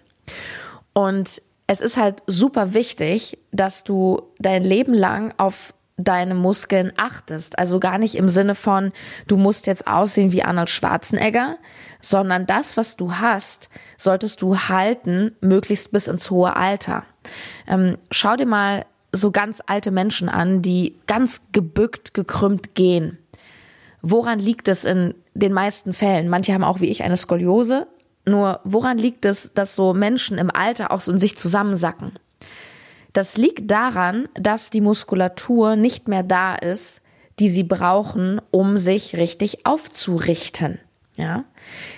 Und 0.94 1.42
es 1.72 1.80
ist 1.80 1.96
halt 1.96 2.22
super 2.28 2.74
wichtig, 2.74 3.38
dass 3.54 3.86
du 3.86 4.24
dein 4.40 4.62
Leben 4.62 4.94
lang 4.94 5.34
auf 5.38 5.74
deine 5.96 6.36
Muskeln 6.36 6.92
achtest. 6.98 7.58
Also 7.58 7.80
gar 7.80 7.98
nicht 7.98 8.16
im 8.16 8.28
Sinne 8.28 8.56
von, 8.56 8.92
du 9.28 9.38
musst 9.38 9.68
jetzt 9.68 9.88
aussehen 9.88 10.34
wie 10.34 10.44
Arnold 10.44 10.70
Schwarzenegger, 10.70 11.56
sondern 12.02 12.46
das, 12.46 12.76
was 12.76 12.98
du 12.98 13.14
hast, 13.14 13.70
solltest 13.98 14.42
du 14.42 14.58
halten, 14.58 15.38
möglichst 15.40 15.94
bis 15.94 16.10
ins 16.10 16.30
hohe 16.30 16.58
Alter. 16.58 17.06
Ähm, 17.68 17.98
schau 18.12 18.36
dir 18.36 18.48
mal 18.48 18.86
so 19.14 19.32
ganz 19.32 19.64
alte 19.66 19.92
Menschen 19.92 20.28
an, 20.28 20.62
die 20.62 20.98
ganz 21.08 21.54
gebückt, 21.54 22.14
gekrümmt 22.14 22.76
gehen. 22.76 23.18
Woran 24.02 24.40
liegt 24.40 24.68
es 24.68 24.84
in 24.84 25.14
den 25.36 25.54
meisten 25.54 25.94
Fällen? 25.94 26.28
Manche 26.28 26.54
haben 26.54 26.66
auch 26.66 26.82
wie 26.82 26.90
ich 26.90 27.04
eine 27.04 27.16
Skoliose, 27.16 27.88
nur 28.26 28.60
woran 28.64 28.98
liegt 28.98 29.26
es, 29.26 29.54
dass 29.54 29.76
so 29.76 29.94
Menschen 29.94 30.38
im 30.38 30.52
Alter 30.52 30.92
auch 30.92 31.00
so 31.00 31.12
in 31.12 31.18
sich 31.18 31.38
zusammensacken? 31.38 32.12
Das 33.14 33.38
liegt 33.38 33.70
daran, 33.70 34.30
dass 34.36 34.70
die 34.70 34.82
Muskulatur 34.82 35.76
nicht 35.76 36.08
mehr 36.08 36.24
da 36.24 36.56
ist, 36.56 37.02
die 37.40 37.50
sie 37.50 37.64
brauchen, 37.64 38.40
um 38.52 38.78
sich 38.78 39.16
richtig 39.16 39.66
aufzurichten. 39.66 40.80
Ja, 41.18 41.44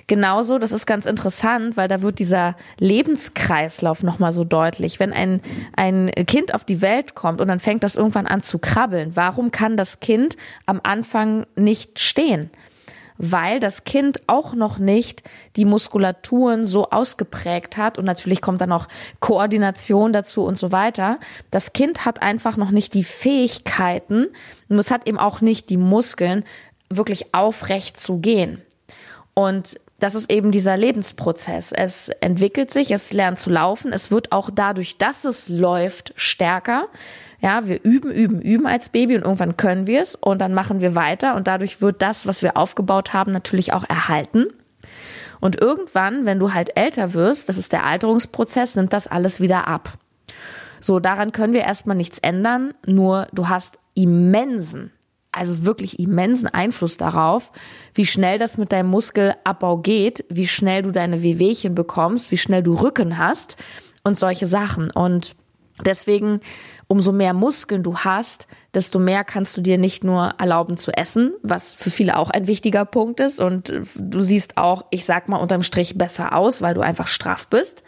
genauso, 0.08 0.58
das 0.58 0.72
ist 0.72 0.88
ganz 0.88 1.06
interessant, 1.06 1.78
weil 1.78 1.88
da 1.88 2.02
wird 2.02 2.18
dieser 2.18 2.56
Lebenskreislauf 2.80 4.02
nochmal 4.02 4.34
so 4.34 4.44
deutlich. 4.44 5.00
Wenn 5.00 5.14
ein, 5.14 5.40
ein 5.76 6.12
Kind 6.26 6.54
auf 6.54 6.66
die 6.66 6.82
Welt 6.82 7.14
kommt 7.14 7.40
und 7.40 7.48
dann 7.48 7.60
fängt 7.60 7.84
das 7.84 7.96
irgendwann 7.96 8.26
an 8.26 8.42
zu 8.42 8.58
krabbeln, 8.58 9.16
warum 9.16 9.52
kann 9.52 9.78
das 9.78 10.00
Kind 10.00 10.36
am 10.66 10.82
Anfang 10.84 11.46
nicht 11.56 12.00
stehen? 12.00 12.50
Weil 13.18 13.60
das 13.60 13.84
Kind 13.84 14.22
auch 14.28 14.54
noch 14.54 14.78
nicht 14.78 15.24
die 15.56 15.66
Muskulaturen 15.66 16.66
so 16.66 16.90
ausgeprägt 16.90 17.78
hat 17.78 17.98
und 17.98 18.06
natürlich 18.06 18.42
kommt 18.42 18.62
dann 18.62 18.72
auch 18.72 18.88
Koordination 19.20 20.14
dazu 20.14 20.44
und 20.44 20.58
so 20.58 20.72
weiter. 20.72 21.20
Das 21.52 21.74
Kind 21.74 22.06
hat 22.06 22.22
einfach 22.22 22.58
noch 22.58 22.72
nicht 22.72 22.94
die 22.94 23.04
Fähigkeiten 23.04 24.28
und 24.70 24.80
es 24.80 24.92
hat 24.92 25.08
eben 25.08 25.20
auch 25.20 25.42
nicht 25.42 25.70
die 25.70 25.78
Muskeln, 25.78 26.44
wirklich 26.90 27.34
aufrecht 27.34 28.00
zu 28.00 28.20
gehen. 28.20 28.62
Und 29.34 29.80
das 30.00 30.16
ist 30.16 30.30
eben 30.30 30.52
dieser 30.52 30.78
Lebensprozess. 30.78 31.72
Es 31.72 32.10
entwickelt 32.10 32.72
sich, 32.72 32.92
es 32.92 33.14
lernt 33.14 33.40
zu 33.40 33.50
laufen, 33.50 33.94
es 33.94 34.12
wird 34.12 34.32
auch 34.32 34.50
dadurch, 34.54 34.98
dass 34.98 35.24
es 35.24 35.50
läuft, 35.50 36.14
stärker. 36.16 36.88
Ja, 37.44 37.68
wir 37.68 37.84
üben, 37.84 38.10
üben, 38.10 38.42
üben 38.42 38.66
als 38.66 38.88
Baby 38.88 39.18
und 39.18 39.24
irgendwann 39.24 39.58
können 39.58 39.86
wir 39.86 40.02
es 40.02 40.16
und 40.16 40.40
dann 40.40 40.54
machen 40.54 40.80
wir 40.80 40.96
weiter 40.96 41.36
und 41.36 41.46
dadurch 41.46 41.82
wird 41.82 42.02
das, 42.02 42.26
was 42.26 42.42
wir 42.42 42.56
aufgebaut 42.56 43.12
haben, 43.12 43.34
natürlich 43.34 43.74
auch 43.74 43.84
erhalten. 43.84 44.46
Und 45.42 45.60
irgendwann, 45.60 46.26
wenn 46.26 46.40
du 46.40 46.54
halt 46.54 46.78
älter 46.78 47.14
wirst, 47.14 47.50
das 47.50 47.58
ist 47.58 47.74
der 47.74 47.84
Alterungsprozess, 47.84 48.78
nimmt 48.78 48.94
das 48.94 49.08
alles 49.08 49.42
wieder 49.42 49.68
ab. 49.68 49.98
So, 50.80 51.02
daran 51.02 51.34
können 51.34 51.52
wir 51.52 51.64
erstmal 51.64 51.98
nichts 51.98 52.18
ändern, 52.20 52.74
nur 52.86 53.28
du 53.34 53.50
hast 53.50 53.78
immensen, 53.94 54.94
also 55.34 55.66
wirklich 55.66 56.00
immensen 56.00 56.48
Einfluss 56.48 56.96
darauf, 56.96 57.52
wie 57.94 58.06
schnell 58.06 58.40
das 58.40 58.58
mit 58.58 58.72
deinem 58.72 58.90
Muskelabbau 58.90 59.80
geht, 59.80 60.24
wie 60.30 60.48
schnell 60.48 60.84
du 60.84 60.92
deine 60.92 61.24
Wehwehchen 61.24 61.76
bekommst, 61.76 62.32
wie 62.32 62.38
schnell 62.38 62.64
du 62.64 62.76
Rücken 62.76 63.18
hast 63.18 63.58
und 64.06 64.18
solche 64.18 64.48
Sachen. 64.48 64.92
Und 64.92 65.36
deswegen 65.86 66.40
umso 66.94 67.12
mehr 67.12 67.34
Muskeln 67.34 67.82
du 67.82 67.98
hast, 67.98 68.48
desto 68.76 69.00
mehr 69.00 69.24
kannst 69.24 69.58
du 69.58 69.62
dir 69.62 69.80
nicht 69.80 70.04
nur 70.04 70.36
erlauben 70.38 70.78
zu 70.78 70.92
essen, 70.92 71.34
was 71.42 71.74
für 71.74 71.90
viele 71.90 72.18
auch 72.18 72.30
ein 72.30 72.46
wichtiger 72.46 72.86
Punkt 72.86 73.20
ist. 73.20 73.40
Und 73.40 73.72
äh, 73.72 73.82
du 73.96 74.22
siehst 74.22 74.58
auch, 74.58 74.86
ich 74.92 75.04
sag 75.04 75.28
mal 75.28 75.38
unterm 75.38 75.64
Strich 75.64 75.98
besser 75.98 76.36
aus, 76.36 76.62
weil 76.62 76.76
du 76.76 76.82
einfach 76.82 77.08
straff 77.08 77.48
bist, 77.48 77.84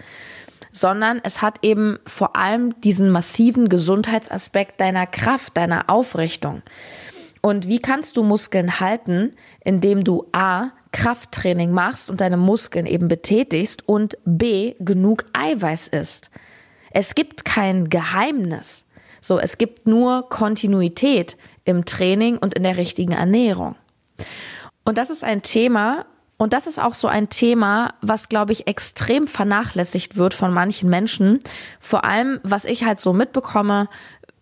sondern 0.72 1.22
es 1.24 1.44
hat 1.44 1.60
eben 1.62 2.00
vor 2.08 2.36
allem 2.36 2.82
diesen 2.82 3.12
massiven 3.12 3.70
Gesundheitsaspekt 3.70 4.82
deiner 4.82 5.06
Kraft, 5.06 5.56
deiner 5.56 5.88
Aufrichtung. 5.88 6.64
Und 7.44 7.68
wie 7.68 7.80
kannst 7.80 8.18
du 8.18 8.24
Muskeln 8.24 8.80
halten, 8.80 9.34
indem 9.64 10.04
du 10.04 10.26
A, 10.32 10.72
Krafttraining 10.92 11.70
machst 11.70 12.10
und 12.10 12.22
deine 12.22 12.38
Muskeln 12.38 12.88
eben 12.88 13.08
betätigst 13.08 13.88
und 13.88 14.18
B, 14.26 14.74
genug 14.80 15.26
Eiweiß 15.34 15.90
isst? 15.90 16.32
Es 16.90 17.14
gibt 17.14 17.44
kein 17.44 17.90
Geheimnis. 17.90 18.85
So, 19.26 19.40
es 19.40 19.58
gibt 19.58 19.88
nur 19.88 20.30
Kontinuität 20.30 21.36
im 21.64 21.86
Training 21.86 22.38
und 22.38 22.54
in 22.54 22.62
der 22.62 22.78
richtigen 22.78 23.14
Ernährung. 23.14 23.76
Und 24.84 25.00
das 25.00 25.10
ist 25.10 25.24
ein 25.24 25.42
Thema, 25.42 26.06
Und 26.38 26.52
das 26.52 26.68
ist 26.68 26.80
auch 26.80 26.94
so 26.94 27.08
ein 27.08 27.30
Thema, 27.30 27.94
was, 28.02 28.28
glaube 28.28 28.52
ich, 28.52 28.68
extrem 28.68 29.26
vernachlässigt 29.26 30.18
wird 30.18 30.34
von 30.34 30.54
manchen 30.54 30.90
Menschen. 30.90 31.40
Vor 31.80 32.04
allem, 32.04 32.40
was 32.44 32.66
ich 32.66 32.84
halt 32.84 33.00
so 33.00 33.14
mitbekomme, 33.14 33.88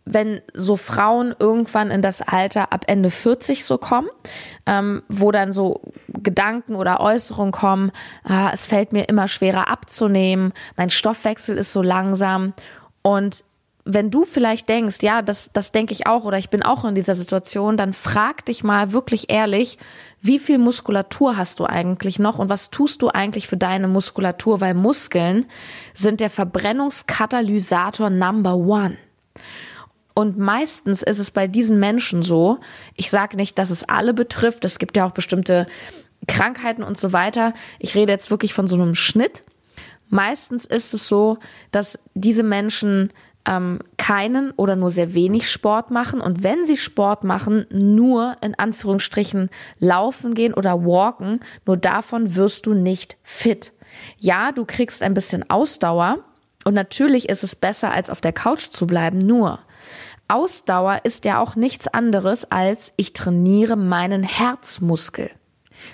wenn 0.05 0.41
so 0.53 0.75
Frauen 0.75 1.35
irgendwann 1.39 1.91
in 1.91 2.01
das 2.01 2.21
Alter 2.21 2.73
ab 2.73 2.85
Ende 2.87 3.09
40 3.09 3.63
so 3.63 3.77
kommen, 3.77 4.09
ähm, 4.65 5.03
wo 5.07 5.31
dann 5.31 5.53
so 5.53 5.81
Gedanken 6.07 6.75
oder 6.75 6.99
Äußerungen 6.99 7.51
kommen, 7.51 7.91
ah, 8.23 8.49
es 8.51 8.65
fällt 8.65 8.91
mir 8.91 9.07
immer 9.07 9.27
schwerer 9.27 9.69
abzunehmen, 9.69 10.51
mein 10.75 10.89
Stoffwechsel 10.89 11.57
ist 11.57 11.71
so 11.71 11.81
langsam. 11.83 12.53
Und 13.01 13.43
wenn 13.85 14.11
du 14.11 14.23
vielleicht 14.23 14.69
denkst, 14.69 14.97
ja, 15.01 15.21
das, 15.21 15.51
das 15.51 15.71
denke 15.71 15.93
ich 15.93 16.07
auch 16.07 16.23
oder 16.23 16.37
ich 16.37 16.49
bin 16.49 16.63
auch 16.63 16.85
in 16.85 16.95
dieser 16.95 17.15
Situation, 17.15 17.75
dann 17.75 17.91
frag 17.91 18.45
dich 18.45 18.63
mal 18.63 18.93
wirklich 18.93 19.29
ehrlich, 19.29 19.77
wie 20.21 20.39
viel 20.39 20.57
Muskulatur 20.57 21.35
hast 21.35 21.59
du 21.59 21.65
eigentlich 21.65 22.17
noch 22.17 22.39
und 22.39 22.47
was 22.47 22.69
tust 22.69 23.01
du 23.01 23.09
eigentlich 23.09 23.47
für 23.47 23.57
deine 23.57 23.89
Muskulatur? 23.89 24.61
Weil 24.61 24.73
Muskeln 24.73 25.47
sind 25.93 26.21
der 26.21 26.29
Verbrennungskatalysator 26.29 28.09
Number 28.09 28.55
One. 28.55 28.97
Und 30.13 30.37
meistens 30.37 31.01
ist 31.01 31.19
es 31.19 31.31
bei 31.31 31.47
diesen 31.47 31.79
Menschen 31.79 32.21
so, 32.21 32.59
ich 32.95 33.09
sage 33.09 33.35
nicht, 33.35 33.57
dass 33.57 33.69
es 33.69 33.83
alle 33.89 34.13
betrifft, 34.13 34.63
es 34.63 34.79
gibt 34.79 34.95
ja 34.95 35.05
auch 35.05 35.11
bestimmte 35.11 35.67
Krankheiten 36.27 36.83
und 36.83 36.97
so 36.97 37.11
weiter. 37.11 37.53
Ich 37.79 37.95
rede 37.95 38.13
jetzt 38.13 38.31
wirklich 38.31 38.53
von 38.53 38.67
so 38.67 38.75
einem 38.75 38.95
Schnitt. 38.95 39.43
Meistens 40.07 40.65
ist 40.65 40.93
es 40.93 41.07
so, 41.07 41.37
dass 41.71 41.99
diese 42.13 42.43
Menschen 42.43 43.11
ähm, 43.45 43.79
keinen 43.97 44.51
oder 44.51 44.75
nur 44.75 44.89
sehr 44.89 45.13
wenig 45.13 45.50
Sport 45.50 45.91
machen 45.91 46.21
und 46.21 46.43
wenn 46.43 46.65
sie 46.65 46.77
Sport 46.77 47.23
machen, 47.23 47.65
nur 47.71 48.35
in 48.41 48.55
Anführungsstrichen 48.55 49.50
laufen 49.79 50.33
gehen 50.33 50.53
oder 50.53 50.85
walken, 50.85 51.39
nur 51.65 51.77
davon 51.77 52.35
wirst 52.35 52.65
du 52.65 52.73
nicht 52.73 53.17
fit. 53.23 53.73
Ja, 54.17 54.51
du 54.51 54.65
kriegst 54.65 55.03
ein 55.03 55.13
bisschen 55.13 55.50
Ausdauer 55.50 56.19
und 56.65 56.73
natürlich 56.73 57.29
ist 57.29 57.43
es 57.43 57.55
besser, 57.55 57.91
als 57.91 58.09
auf 58.09 58.21
der 58.21 58.33
Couch 58.33 58.69
zu 58.69 58.88
bleiben, 58.88 59.17
nur 59.17 59.59
Ausdauer 60.27 61.01
ist 61.03 61.25
ja 61.25 61.39
auch 61.39 61.55
nichts 61.55 61.88
anderes 61.88 62.50
als 62.50 62.93
ich 62.95 63.13
trainiere 63.13 63.75
meinen 63.75 64.23
Herzmuskel. 64.23 65.29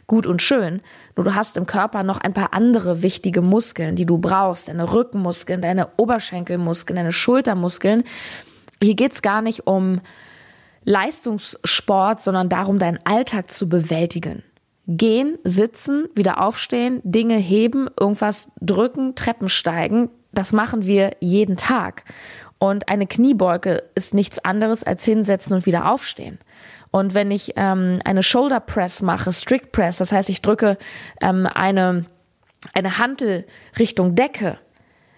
Gut 0.07 0.25
und 0.25 0.41
schön, 0.41 0.81
nur 1.15 1.25
du 1.25 1.35
hast 1.35 1.57
im 1.57 1.65
Körper 1.65 2.03
noch 2.03 2.19
ein 2.19 2.33
paar 2.33 2.53
andere 2.53 3.01
wichtige 3.01 3.41
Muskeln, 3.41 3.95
die 3.95 4.05
du 4.05 4.17
brauchst, 4.17 4.67
deine 4.67 4.91
Rückenmuskeln, 4.91 5.61
deine 5.61 5.89
Oberschenkelmuskeln, 5.97 6.95
deine 6.95 7.11
Schultermuskeln. 7.11 8.03
Hier 8.81 8.95
geht's 8.95 9.21
gar 9.21 9.41
nicht 9.41 9.67
um 9.67 10.01
Leistungssport, 10.83 12.21
sondern 12.21 12.49
darum, 12.49 12.79
deinen 12.79 12.99
Alltag 13.03 13.51
zu 13.51 13.69
bewältigen. 13.69 14.43
Gehen, 14.87 15.37
sitzen, 15.43 16.07
wieder 16.15 16.41
aufstehen, 16.41 17.01
Dinge 17.03 17.37
heben, 17.37 17.89
irgendwas 17.99 18.51
drücken, 18.59 19.13
Treppen 19.13 19.49
steigen, 19.49 20.09
das 20.31 20.53
machen 20.53 20.85
wir 20.85 21.11
jeden 21.19 21.57
Tag. 21.57 22.05
Und 22.59 22.89
eine 22.89 23.07
Kniebeuge 23.07 23.83
ist 23.95 24.13
nichts 24.13 24.43
anderes 24.43 24.83
als 24.83 25.05
hinsetzen 25.05 25.53
und 25.53 25.65
wieder 25.65 25.91
aufstehen. 25.91 26.39
Und 26.91 27.13
wenn 27.13 27.31
ich 27.31 27.53
ähm, 27.55 27.99
eine 28.03 28.23
Shoulder 28.23 28.59
Press 28.59 29.01
mache, 29.01 29.31
Strict 29.31 29.71
Press, 29.71 29.97
das 29.97 30.11
heißt, 30.11 30.29
ich 30.29 30.41
drücke 30.41 30.77
ähm, 31.21 31.47
eine, 31.47 32.05
eine 32.73 32.97
Hantel 32.97 33.45
Richtung 33.77 34.15
Decke, 34.15 34.57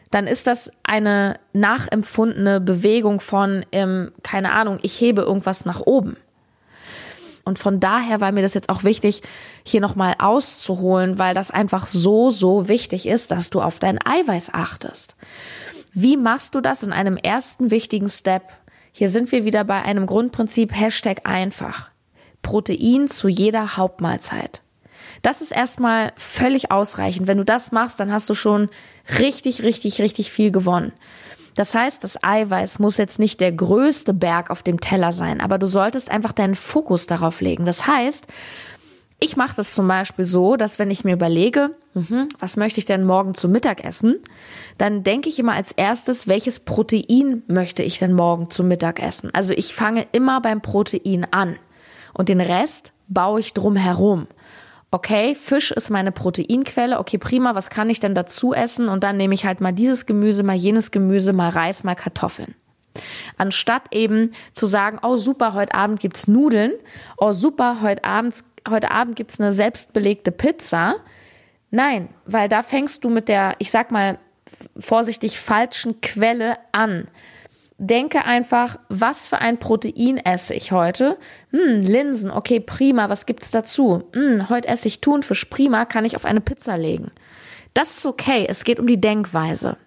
dann 0.10 0.28
ist 0.28 0.48
das 0.48 0.72
eine 0.84 1.40
nachempfundene 1.54 2.60
Bewegung 2.60 3.22
von, 3.22 3.66
ähm, 3.72 4.12
keine 4.24 4.52
Ahnung, 4.52 4.80
ich 4.82 5.00
hebe 5.00 5.22
irgendwas 5.22 5.66
nach 5.66 5.80
oben. 5.80 6.18
Und 7.44 7.58
von 7.58 7.80
daher 7.80 8.22
war 8.22 8.32
mir 8.32 8.42
das 8.42 8.54
jetzt 8.54 8.70
auch 8.70 8.84
wichtig, 8.84 9.22
hier 9.64 9.82
nochmal 9.82 10.16
auszuholen, 10.20 11.18
weil 11.18 11.34
das 11.34 11.50
einfach 11.50 11.88
so, 11.88 12.30
so 12.30 12.68
wichtig 12.68 13.08
ist, 13.08 13.32
dass 13.32 13.50
du 13.50 13.62
auf 13.62 13.80
dein 13.80 14.00
Eiweiß 14.06 14.54
achtest. 14.54 15.16
Wie 15.94 16.18
machst 16.18 16.56
du 16.56 16.62
das 16.62 16.84
in 16.84 16.94
einem 16.94 17.18
ersten 17.18 17.72
wichtigen 17.72 18.10
Step? 18.10 18.44
Hier 18.92 19.10
sind 19.10 19.32
wir 19.32 19.46
wieder 19.46 19.64
bei 19.64 19.82
einem 19.82 20.06
Grundprinzip 20.06 20.74
Hashtag 20.74 21.22
einfach. 21.26 21.90
Protein 22.42 23.08
zu 23.08 23.28
jeder 23.28 23.78
Hauptmahlzeit. 23.78 24.62
Das 25.22 25.42
ist 25.42 25.52
erstmal 25.52 26.14
völlig 26.18 26.72
ausreichend. 26.72 27.28
Wenn 27.28 27.38
du 27.38 27.46
das 27.46 27.72
machst, 27.72 28.00
dann 28.00 28.12
hast 28.12 28.30
du 28.30 28.34
schon 28.34 28.70
richtig, 29.20 29.62
richtig, 29.62 30.02
richtig 30.02 30.32
viel 30.32 30.52
gewonnen. 30.52 30.92
Das 31.56 31.76
heißt, 31.76 32.04
das 32.04 32.24
Eiweiß 32.24 32.80
muss 32.80 32.98
jetzt 32.98 33.20
nicht 33.20 33.42
der 33.42 33.52
größte 33.52 34.14
Berg 34.14 34.50
auf 34.50 34.64
dem 34.64 34.80
Teller 34.80 35.12
sein, 35.12 35.42
aber 35.42 35.58
du 35.58 35.68
solltest 35.68 36.10
einfach 36.10 36.32
deinen 36.32 36.56
Fokus 36.56 37.08
darauf 37.08 37.42
legen. 37.42 37.66
Das 37.66 37.88
heißt, 37.88 38.28
ich 39.24 39.38
mache 39.38 39.56
das 39.56 39.76
zum 39.76 39.88
Beispiel 39.88 40.26
so, 40.26 40.58
dass 40.58 40.80
wenn 40.80 40.90
ich 40.90 41.04
mir 41.04 41.14
überlege, 41.14 41.70
mh, 41.94 42.30
was 42.40 42.58
möchte 42.58 42.80
ich 42.80 42.86
denn 42.86 43.06
morgen 43.06 43.36
zum 43.36 43.52
Mittag 43.52 43.84
essen, 43.86 44.20
dann 44.80 45.04
denke 45.04 45.30
ich 45.30 45.38
immer 45.38 45.54
als 45.54 45.72
erstes, 45.72 46.28
welches 46.28 46.60
Protein 46.60 47.44
möchte 47.48 47.84
ich 47.84 48.00
denn 48.00 48.14
morgen 48.14 48.50
zum 48.50 48.68
Mittag 48.68 49.02
essen. 49.02 49.30
Also 49.34 49.54
ich 49.54 49.76
fange 49.76 50.08
immer 50.12 50.42
beim 50.42 50.62
Protein 50.62 51.28
an 51.30 51.56
und 52.14 52.30
den 52.30 52.42
Rest 52.42 52.94
baue 53.08 53.40
ich 53.40 53.54
drum 53.54 53.76
herum. 53.76 54.26
Okay, 54.90 55.36
Fisch 55.36 55.72
ist 55.72 55.92
meine 55.92 56.12
Proteinquelle. 56.12 57.00
Okay, 57.00 57.20
prima. 57.20 57.56
Was 57.56 57.70
kann 57.70 57.90
ich 57.90 58.00
denn 58.00 58.16
dazu 58.16 58.54
essen? 58.54 58.90
Und 58.90 59.04
dann 59.04 59.16
nehme 59.18 59.34
ich 59.34 59.46
halt 59.46 59.62
mal 59.62 59.72
dieses 59.72 60.06
Gemüse, 60.06 60.44
mal 60.44 60.56
jenes 60.56 60.92
Gemüse, 60.92 61.32
mal 61.32 61.50
Reis, 61.50 61.86
mal 61.86 61.96
Kartoffeln. 61.96 62.56
Anstatt 63.38 63.84
eben 63.94 64.34
zu 64.52 64.66
sagen, 64.66 65.00
oh 65.02 65.16
super, 65.16 65.54
heute 65.54 65.74
Abend 65.76 66.02
gibt's 66.02 66.28
Nudeln, 66.28 66.74
oh 67.18 67.32
super, 67.32 67.78
heute 67.82 68.04
Abend, 68.04 68.36
heute 68.70 68.92
Abend 68.92 69.16
gibt's 69.16 69.40
eine 69.40 69.52
selbstbelegte 69.52 70.32
Pizza. 70.32 70.96
Nein, 71.70 72.10
weil 72.26 72.50
da 72.50 72.64
fängst 72.64 73.04
du 73.04 73.10
mit 73.10 73.28
der, 73.28 73.56
ich 73.60 73.72
sag 73.72 73.92
mal, 73.92 74.20
vorsichtig 74.78 75.40
falschen 75.40 76.02
Quelle 76.02 76.58
an. 76.72 77.08
Denke 77.78 78.26
einfach, 78.26 78.78
was 78.90 79.26
für 79.26 79.40
ein 79.40 79.58
Protein 79.58 80.18
esse 80.18 80.54
ich 80.54 80.72
heute? 80.72 81.18
Hm, 81.50 81.82
Linsen, 81.82 82.30
okay, 82.30 82.60
prima, 82.60 83.10
was 83.10 83.26
gibt's 83.26 83.50
dazu? 83.50 84.04
Hm, 84.14 84.50
heute 84.50 84.68
esse 84.68 84.88
ich 84.88 85.02
Thunfisch, 85.02 85.46
prima, 85.46 85.86
kann 85.86 86.06
ich 86.06 86.16
auf 86.16 86.26
eine 86.26 86.42
Pizza 86.42 86.78
legen. 86.78 87.12
Das 87.74 87.98
ist 87.98 88.06
okay, 88.06 88.46
es 88.48 88.66
geht 88.66 88.80
um 88.80 88.86
die 88.86 89.02
Denkweise. 89.02 89.78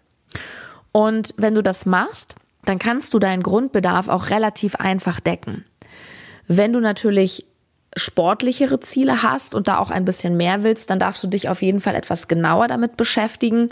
Und 0.90 1.34
wenn 1.36 1.54
du 1.54 1.62
das 1.62 1.86
machst, 1.86 2.34
dann 2.64 2.78
kannst 2.78 3.14
du 3.14 3.18
deinen 3.18 3.42
Grundbedarf 3.42 4.08
auch 4.08 4.30
relativ 4.30 4.74
einfach 4.76 5.20
decken. 5.20 5.64
Wenn 6.48 6.72
du 6.72 6.80
natürlich 6.80 7.46
sportlichere 7.96 8.80
Ziele 8.80 9.22
hast 9.22 9.54
und 9.54 9.68
da 9.68 9.78
auch 9.78 9.90
ein 9.90 10.04
bisschen 10.04 10.36
mehr 10.36 10.62
willst, 10.62 10.90
dann 10.90 10.98
darfst 10.98 11.22
du 11.22 11.28
dich 11.28 11.48
auf 11.48 11.62
jeden 11.62 11.80
Fall 11.80 11.94
etwas 11.94 12.28
genauer 12.28 12.68
damit 12.68 12.96
beschäftigen. 12.96 13.68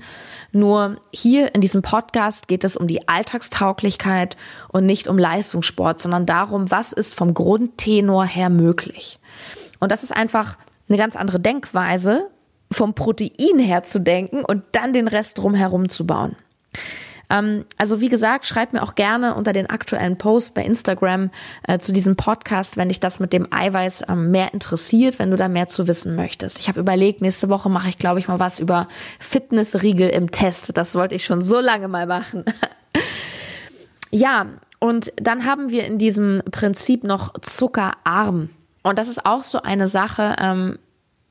Nur 0.52 0.96
hier 1.12 1.54
in 1.54 1.60
diesem 1.60 1.82
Podcast 1.82 2.48
geht 2.48 2.64
es 2.64 2.76
um 2.76 2.86
die 2.86 3.08
Alltagstauglichkeit 3.08 4.36
und 4.68 4.86
nicht 4.86 5.08
um 5.08 5.18
Leistungssport, 5.18 6.00
sondern 6.00 6.26
darum, 6.26 6.70
was 6.70 6.92
ist 6.92 7.14
vom 7.14 7.34
Grundtenor 7.34 8.24
her 8.24 8.50
möglich. 8.50 9.18
Und 9.80 9.90
das 9.90 10.02
ist 10.02 10.14
einfach 10.14 10.56
eine 10.88 10.98
ganz 10.98 11.16
andere 11.16 11.40
Denkweise, 11.40 12.28
vom 12.70 12.94
Protein 12.94 13.58
her 13.58 13.82
zu 13.82 14.00
denken 14.00 14.44
und 14.44 14.62
dann 14.72 14.92
den 14.92 15.08
Rest 15.08 15.38
drumherum 15.38 15.88
zu 15.88 16.06
bauen. 16.06 16.36
Ähm, 17.32 17.64
also 17.78 18.00
wie 18.00 18.10
gesagt, 18.10 18.46
schreib 18.46 18.72
mir 18.74 18.82
auch 18.82 18.94
gerne 18.94 19.34
unter 19.34 19.52
den 19.52 19.68
aktuellen 19.70 20.18
Post 20.18 20.54
bei 20.54 20.62
Instagram 20.62 21.30
äh, 21.66 21.78
zu 21.78 21.92
diesem 21.92 22.14
Podcast, 22.14 22.76
wenn 22.76 22.88
dich 22.88 23.00
das 23.00 23.18
mit 23.18 23.32
dem 23.32 23.48
Eiweiß 23.50 24.04
ähm, 24.08 24.30
mehr 24.30 24.52
interessiert, 24.52 25.18
wenn 25.18 25.30
du 25.30 25.36
da 25.36 25.48
mehr 25.48 25.66
zu 25.66 25.88
wissen 25.88 26.14
möchtest. 26.14 26.58
Ich 26.58 26.68
habe 26.68 26.78
überlegt, 26.78 27.22
nächste 27.22 27.48
Woche 27.48 27.70
mache 27.70 27.88
ich, 27.88 27.96
glaube 27.96 28.20
ich, 28.20 28.28
mal 28.28 28.38
was 28.38 28.60
über 28.60 28.86
Fitnessriegel 29.18 30.10
im 30.10 30.30
Test. 30.30 30.76
Das 30.76 30.94
wollte 30.94 31.14
ich 31.14 31.24
schon 31.24 31.40
so 31.40 31.58
lange 31.58 31.88
mal 31.88 32.06
machen. 32.06 32.44
ja, 34.10 34.46
und 34.78 35.12
dann 35.16 35.46
haben 35.46 35.70
wir 35.70 35.86
in 35.86 35.96
diesem 35.96 36.42
Prinzip 36.50 37.02
noch 37.02 37.32
zuckerarm. 37.40 38.50
Und 38.82 38.98
das 38.98 39.08
ist 39.08 39.24
auch 39.24 39.44
so 39.44 39.62
eine 39.62 39.88
Sache, 39.88 40.36
ähm, 40.38 40.78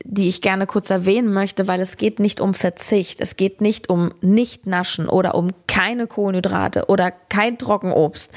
die 0.04 0.28
ich 0.28 0.40
gerne 0.40 0.66
kurz 0.66 0.90
erwähnen 0.90 1.32
möchte, 1.32 1.68
weil 1.68 1.80
es 1.80 1.96
geht 1.96 2.18
nicht 2.18 2.40
um 2.40 2.54
Verzicht, 2.54 3.20
es 3.20 3.36
geht 3.36 3.60
nicht 3.60 3.88
um 3.88 4.10
Nicht-Naschen 4.20 5.08
oder 5.08 5.34
um 5.34 5.50
keine 5.66 6.06
Kohlenhydrate 6.06 6.86
oder 6.86 7.10
kein 7.10 7.58
Trockenobst. 7.58 8.32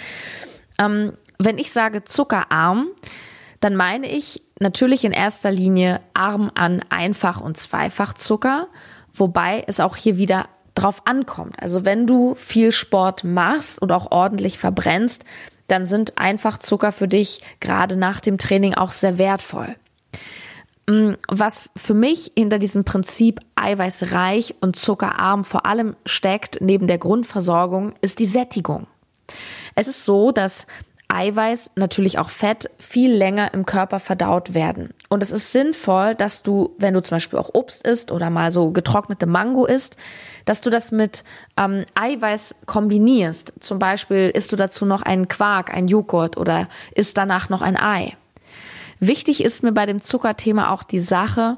Ähm, 0.80 1.14
wenn 1.40 1.58
ich 1.58 1.72
sage 1.72 2.04
zuckerarm, 2.04 2.88
dann 3.60 3.76
meine 3.76 4.08
ich 4.08 4.44
natürlich 4.60 5.06
in 5.06 5.12
erster 5.12 5.52
Linie 5.52 6.02
arm 6.14 6.52
an 6.56 6.84
Einfach- 6.90 7.42
und 7.42 7.58
Zweifachzucker, 7.58 8.68
wobei 9.14 9.64
es 9.68 9.80
auch 9.80 9.96
hier 9.96 10.18
wieder 10.18 10.48
drauf 10.76 11.02
ankommt. 11.06 11.56
Also 11.60 11.86
wenn 11.86 12.06
du 12.06 12.36
viel 12.36 12.72
Sport 12.72 13.24
machst 13.24 13.82
und 13.82 13.92
auch 13.92 14.12
ordentlich 14.12 14.60
verbrennst, 14.60 15.24
dann 15.68 15.86
sind 15.86 16.18
Einfachzucker 16.18 16.92
für 16.92 17.08
dich 17.08 17.42
gerade 17.60 17.96
nach 17.96 18.22
dem 18.22 18.38
Training 18.38 18.76
auch 18.76 18.92
sehr 18.92 19.18
wertvoll. 19.18 19.76
Mm, 20.88 21.14
was 21.28 21.70
für 21.76 21.94
mich 21.94 22.32
hinter 22.38 22.60
diesem 22.60 22.84
Prinzip 22.84 23.40
eiweißreich 23.56 24.56
und 24.62 24.76
zuckerarm 24.76 25.44
vor 25.44 25.66
allem 25.66 25.96
steckt, 26.06 26.60
neben 26.62 26.88
der 26.88 27.00
Grundversorgung, 27.00 27.94
ist 28.02 28.20
die 28.20 28.26
Sättigung. 28.26 28.88
Es 29.74 29.88
ist 29.88 30.06
so, 30.06 30.32
dass 30.32 30.68
Eiweiß, 31.08 31.72
natürlich 31.76 32.18
auch 32.18 32.30
Fett, 32.30 32.70
viel 32.80 33.14
länger 33.14 33.54
im 33.54 33.66
Körper 33.66 34.00
verdaut 34.00 34.54
werden. 34.54 34.90
Und 35.10 35.22
es 35.22 35.32
ist 35.32 35.52
sinnvoll, 35.52 36.16
dass 36.16 36.42
du, 36.42 36.76
wenn 36.80 36.94
du 36.94 37.02
zum 37.02 37.16
Beispiel 37.16 37.38
auch 37.38 37.52
Obst 37.54 37.86
isst 37.86 38.12
oder 38.12 38.30
mal 38.30 38.50
so 38.52 38.72
getrocknete 38.72 39.28
Mango 39.28 39.66
isst, 39.66 39.98
dass 40.46 40.62
du 40.62 40.70
das 40.70 40.92
mit 40.92 41.24
ähm, 41.58 41.86
Eiweiß 41.94 42.56
kombinierst. 42.66 43.54
Zum 43.60 43.80
Beispiel 43.80 44.32
isst 44.34 44.52
du 44.52 44.56
dazu 44.56 44.86
noch 44.86 45.04
einen 45.04 45.28
Quark, 45.28 45.74
einen 45.74 45.88
Joghurt 45.88 46.38
oder 46.38 46.68
isst 46.96 47.18
danach 47.18 47.50
noch 47.50 47.62
ein 47.62 47.78
Ei. 47.78 48.18
Wichtig 49.08 49.44
ist 49.44 49.64
mir 49.64 49.72
bei 49.72 49.86
dem 49.86 50.02
Zuckerthema 50.02 50.72
auch 50.72 50.84
die 50.84 51.00
Sache, 51.00 51.58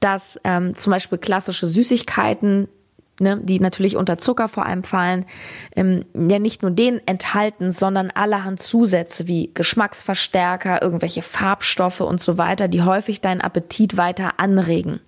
dass 0.00 0.40
ähm, 0.44 0.74
zum 0.74 0.92
Beispiel 0.92 1.18
klassische 1.18 1.66
Süßigkeiten 1.66 2.68
ne, 3.20 3.38
die 3.42 3.60
natürlich 3.60 3.96
unter 3.96 4.18
Zucker 4.18 4.48
vor 4.48 4.66
allem 4.66 4.82
fallen, 4.82 5.26
ähm, 5.76 6.04
ja 6.14 6.38
nicht 6.38 6.62
nur 6.62 6.70
den 6.70 7.00
enthalten, 7.06 7.70
sondern 7.70 8.10
allerhand 8.10 8.60
Zusätze 8.60 9.28
wie 9.28 9.50
Geschmacksverstärker, 9.54 10.82
irgendwelche 10.82 11.22
Farbstoffe 11.22 12.00
und 12.00 12.20
so 12.20 12.38
weiter, 12.38 12.66
die 12.66 12.82
häufig 12.82 13.20
deinen 13.20 13.40
Appetit 13.40 13.96
weiter 13.96 14.34
anregen. 14.38 15.00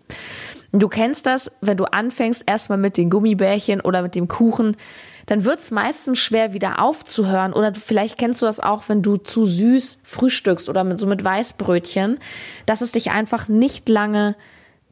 Du 0.72 0.88
kennst 0.88 1.26
das, 1.26 1.52
wenn 1.60 1.76
du 1.76 1.84
anfängst 1.84 2.44
erstmal 2.46 2.78
mit 2.78 2.96
den 2.96 3.10
Gummibärchen 3.10 3.80
oder 3.80 4.02
mit 4.02 4.14
dem 4.14 4.28
Kuchen, 4.28 4.76
dann 5.26 5.44
wird's 5.44 5.70
meistens 5.70 6.18
schwer 6.18 6.52
wieder 6.52 6.80
aufzuhören. 6.80 7.52
Oder 7.52 7.74
vielleicht 7.74 8.18
kennst 8.18 8.42
du 8.42 8.46
das 8.46 8.60
auch, 8.60 8.88
wenn 8.88 9.02
du 9.02 9.16
zu 9.16 9.44
süß 9.44 9.98
frühstückst 10.02 10.68
oder 10.68 10.84
mit, 10.84 10.98
so 10.98 11.06
mit 11.06 11.24
Weißbrötchen, 11.24 12.18
dass 12.66 12.80
es 12.80 12.92
dich 12.92 13.10
einfach 13.10 13.48
nicht 13.48 13.88
lange 13.88 14.36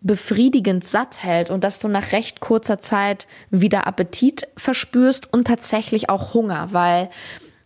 befriedigend 0.02 0.84
satt 0.84 1.22
hält 1.22 1.50
und 1.50 1.62
dass 1.62 1.78
du 1.78 1.88
nach 1.88 2.12
recht 2.12 2.40
kurzer 2.40 2.78
Zeit 2.78 3.26
wieder 3.50 3.86
Appetit 3.86 4.48
verspürst 4.56 5.32
und 5.32 5.46
tatsächlich 5.46 6.08
auch 6.08 6.34
Hunger, 6.34 6.72
weil 6.72 7.10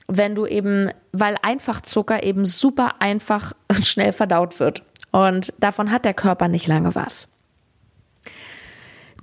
wenn 0.08 0.34
du 0.34 0.46
eben, 0.46 0.90
weil 1.12 1.36
einfach 1.42 1.80
Zucker 1.80 2.22
eben 2.22 2.44
super 2.44 2.96
einfach 3.00 3.52
schnell 3.82 4.12
verdaut 4.12 4.58
wird 4.58 4.82
und 5.12 5.52
davon 5.58 5.90
hat 5.90 6.04
der 6.04 6.14
Körper 6.14 6.48
nicht 6.48 6.66
lange 6.66 6.94
was. 6.94 7.28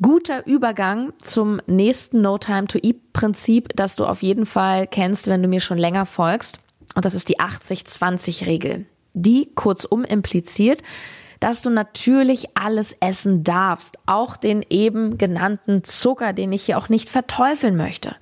Guter 0.01 0.47
Übergang 0.47 1.13
zum 1.19 1.61
nächsten 1.67 2.21
No 2.21 2.39
Time 2.39 2.65
to 2.65 2.79
Eat 2.81 3.13
Prinzip, 3.13 3.69
das 3.75 3.95
du 3.95 4.05
auf 4.05 4.23
jeden 4.23 4.47
Fall 4.47 4.87
kennst, 4.87 5.27
wenn 5.27 5.43
du 5.43 5.47
mir 5.47 5.59
schon 5.59 5.77
länger 5.77 6.07
folgst. 6.07 6.59
Und 6.95 7.05
das 7.05 7.13
ist 7.13 7.29
die 7.29 7.39
80-20 7.39 8.47
Regel. 8.47 8.87
Die 9.13 9.51
kurzum 9.53 10.03
impliziert, 10.03 10.81
dass 11.41 11.63
du 11.63 11.71
natürlich 11.71 12.55
alles 12.55 12.95
essen 12.99 13.43
darfst, 13.43 13.97
auch 14.05 14.37
den 14.37 14.63
eben 14.69 15.17
genannten 15.17 15.83
Zucker, 15.83 16.33
den 16.33 16.53
ich 16.53 16.63
hier 16.63 16.77
auch 16.77 16.87
nicht 16.87 17.09
verteufeln 17.09 17.75
möchte. 17.75 18.15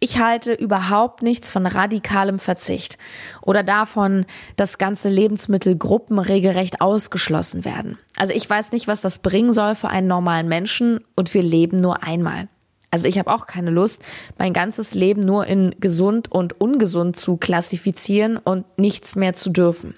Ich 0.00 0.18
halte 0.18 0.52
überhaupt 0.52 1.22
nichts 1.22 1.50
von 1.50 1.64
radikalem 1.64 2.40
Verzicht 2.40 2.98
oder 3.40 3.62
davon, 3.62 4.26
dass 4.56 4.78
ganze 4.78 5.08
Lebensmittelgruppen 5.08 6.18
regelrecht 6.18 6.80
ausgeschlossen 6.80 7.64
werden. 7.64 7.98
Also 8.16 8.32
ich 8.32 8.50
weiß 8.50 8.72
nicht, 8.72 8.88
was 8.88 9.00
das 9.00 9.20
bringen 9.20 9.52
soll 9.52 9.76
für 9.76 9.88
einen 9.88 10.08
normalen 10.08 10.48
Menschen 10.48 11.00
und 11.14 11.32
wir 11.34 11.42
leben 11.42 11.76
nur 11.76 12.02
einmal. 12.02 12.48
Also 12.90 13.06
ich 13.06 13.18
habe 13.18 13.32
auch 13.32 13.46
keine 13.46 13.70
Lust, 13.70 14.02
mein 14.38 14.52
ganzes 14.52 14.92
Leben 14.94 15.20
nur 15.20 15.46
in 15.46 15.76
gesund 15.78 16.32
und 16.32 16.60
ungesund 16.60 17.16
zu 17.16 17.36
klassifizieren 17.36 18.38
und 18.38 18.64
nichts 18.76 19.14
mehr 19.14 19.34
zu 19.34 19.50
dürfen. 19.50 19.94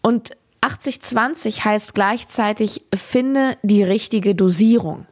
Und 0.00 0.36
80-20 0.60 1.64
heißt 1.64 1.94
gleichzeitig, 1.94 2.84
finde 2.94 3.56
die 3.62 3.82
richtige 3.82 4.34
Dosierung. 4.34 5.06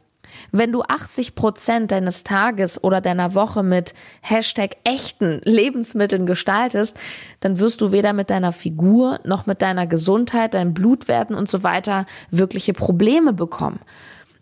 Wenn 0.51 0.71
du 0.71 0.83
80 0.83 1.35
Prozent 1.35 1.91
deines 1.91 2.23
Tages 2.23 2.83
oder 2.83 3.01
deiner 3.01 3.35
Woche 3.35 3.63
mit 3.63 3.93
Hashtag 4.21 4.77
echten 4.83 5.41
Lebensmitteln 5.43 6.25
gestaltest, 6.25 6.97
dann 7.39 7.59
wirst 7.59 7.81
du 7.81 7.91
weder 7.91 8.13
mit 8.13 8.29
deiner 8.29 8.51
Figur 8.51 9.19
noch 9.23 9.45
mit 9.45 9.61
deiner 9.61 9.87
Gesundheit, 9.87 10.53
deinen 10.53 10.73
Blutwerten 10.73 11.35
und 11.35 11.49
so 11.49 11.63
weiter 11.63 12.05
wirkliche 12.31 12.73
Probleme 12.73 13.33
bekommen. 13.33 13.79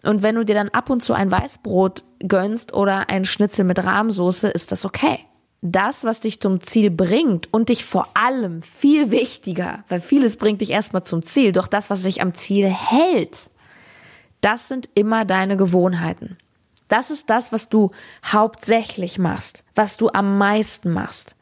Und 0.03 0.23
wenn 0.23 0.35
du 0.35 0.43
dir 0.43 0.55
dann 0.55 0.69
ab 0.69 0.89
und 0.89 1.01
zu 1.01 1.13
ein 1.13 1.31
Weißbrot 1.31 2.03
gönnst 2.27 2.73
oder 2.73 3.09
ein 3.09 3.25
Schnitzel 3.25 3.65
mit 3.65 3.83
Rahmsoße, 3.83 4.49
ist 4.49 4.71
das 4.71 4.85
okay 4.85 5.19
das, 5.63 6.03
was 6.03 6.19
dich 6.19 6.41
zum 6.41 6.59
Ziel 6.59 6.91
bringt 6.91 7.51
und 7.53 7.69
dich 7.69 7.85
vor 7.85 8.09
allem 8.15 8.61
viel 8.61 9.11
wichtiger, 9.11 9.83
weil 9.87 10.01
vieles 10.01 10.35
bringt 10.35 10.59
dich 10.59 10.71
erstmal 10.71 11.03
zum 11.03 11.23
Ziel, 11.23 11.53
doch 11.53 11.67
das, 11.67 11.89
was 11.89 12.03
dich 12.03 12.21
am 12.21 12.33
Ziel 12.33 12.67
hält, 12.67 13.49
das 14.41 14.67
sind 14.67 14.89
immer 14.93 15.23
deine 15.23 15.55
Gewohnheiten. 15.55 16.37
Das 16.89 17.11
ist 17.11 17.29
das, 17.29 17.53
was 17.53 17.69
du 17.69 17.91
hauptsächlich 18.25 19.17
machst, 19.17 19.63
was 19.73 19.95
du 19.95 20.09
am 20.09 20.37
meisten 20.37 20.91
machst. 20.91 21.37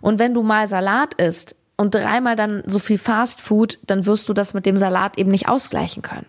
Und 0.00 0.18
wenn 0.18 0.34
du 0.34 0.42
mal 0.42 0.66
Salat 0.66 1.14
isst 1.14 1.54
und 1.76 1.94
dreimal 1.94 2.34
dann 2.34 2.64
so 2.66 2.80
viel 2.80 2.98
Fast 2.98 3.40
Food, 3.40 3.78
dann 3.86 4.04
wirst 4.04 4.28
du 4.28 4.34
das 4.34 4.52
mit 4.52 4.66
dem 4.66 4.76
Salat 4.76 5.16
eben 5.16 5.30
nicht 5.30 5.48
ausgleichen 5.48 6.02
können. 6.02 6.26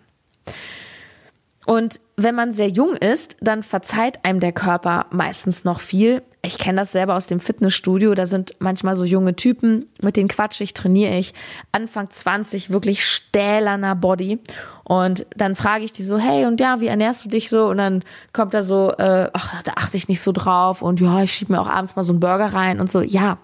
Und 1.65 1.99
wenn 2.15 2.35
man 2.35 2.51
sehr 2.51 2.69
jung 2.69 2.95
ist, 2.95 3.35
dann 3.41 3.63
verzeiht 3.63 4.23
einem 4.23 4.39
der 4.39 4.51
Körper 4.53 5.07
meistens 5.09 5.63
noch 5.63 5.79
viel. 5.79 6.21
Ich 6.45 6.57
kenne 6.57 6.81
das 6.81 6.91
selber 6.91 7.15
aus 7.15 7.27
dem 7.27 7.39
Fitnessstudio. 7.39 8.13
Da 8.13 8.25
sind 8.25 8.55
manchmal 8.59 8.95
so 8.95 9.03
junge 9.03 9.35
Typen, 9.35 9.85
mit 10.01 10.15
denen 10.15 10.27
quatsche 10.27 10.63
ich, 10.63 10.73
trainiere 10.73 11.17
ich. 11.17 11.33
Anfang 11.71 12.09
20, 12.09 12.69
wirklich 12.69 13.05
stählerner 13.05 13.95
Body. 13.95 14.39
Und 14.83 15.25
dann 15.35 15.55
frage 15.55 15.83
ich 15.83 15.91
die 15.91 16.03
so, 16.03 16.17
hey, 16.17 16.45
und 16.45 16.59
ja, 16.59 16.79
wie 16.81 16.87
ernährst 16.87 17.25
du 17.25 17.29
dich 17.29 17.49
so? 17.49 17.67
Und 17.67 17.77
dann 17.77 18.03
kommt 18.33 18.53
da 18.53 18.61
so, 18.61 18.91
äh, 18.97 19.29
ach, 19.33 19.63
da 19.63 19.73
achte 19.75 19.97
ich 19.97 20.07
nicht 20.07 20.21
so 20.21 20.31
drauf. 20.31 20.81
Und 20.81 21.01
ja, 21.01 21.23
ich 21.23 21.33
schiebe 21.33 21.53
mir 21.53 21.61
auch 21.61 21.69
abends 21.69 21.95
mal 21.95 22.03
so 22.03 22.13
einen 22.13 22.19
Burger 22.19 22.53
rein 22.53 22.79
und 22.79 22.91
so. 22.91 23.01
Ja, 23.01 23.39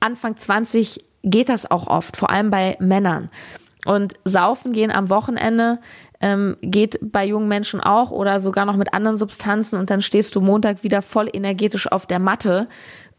Anfang 0.00 0.36
20 0.36 1.04
geht 1.22 1.48
das 1.48 1.70
auch 1.70 1.86
oft, 1.86 2.16
vor 2.16 2.30
allem 2.30 2.50
bei 2.50 2.76
Männern. 2.80 3.30
Und 3.84 4.14
saufen 4.24 4.72
gehen 4.72 4.90
am 4.90 5.10
Wochenende 5.10 5.78
ähm, 6.20 6.56
geht 6.62 6.98
bei 7.02 7.24
jungen 7.24 7.48
Menschen 7.48 7.80
auch 7.80 8.10
oder 8.10 8.40
sogar 8.40 8.64
noch 8.64 8.76
mit 8.76 8.94
anderen 8.94 9.16
Substanzen 9.16 9.78
und 9.78 9.90
dann 9.90 10.02
stehst 10.02 10.34
du 10.34 10.40
Montag 10.40 10.82
wieder 10.82 11.02
voll 11.02 11.28
energetisch 11.32 11.90
auf 11.90 12.06
der 12.06 12.18
Matte. 12.18 12.68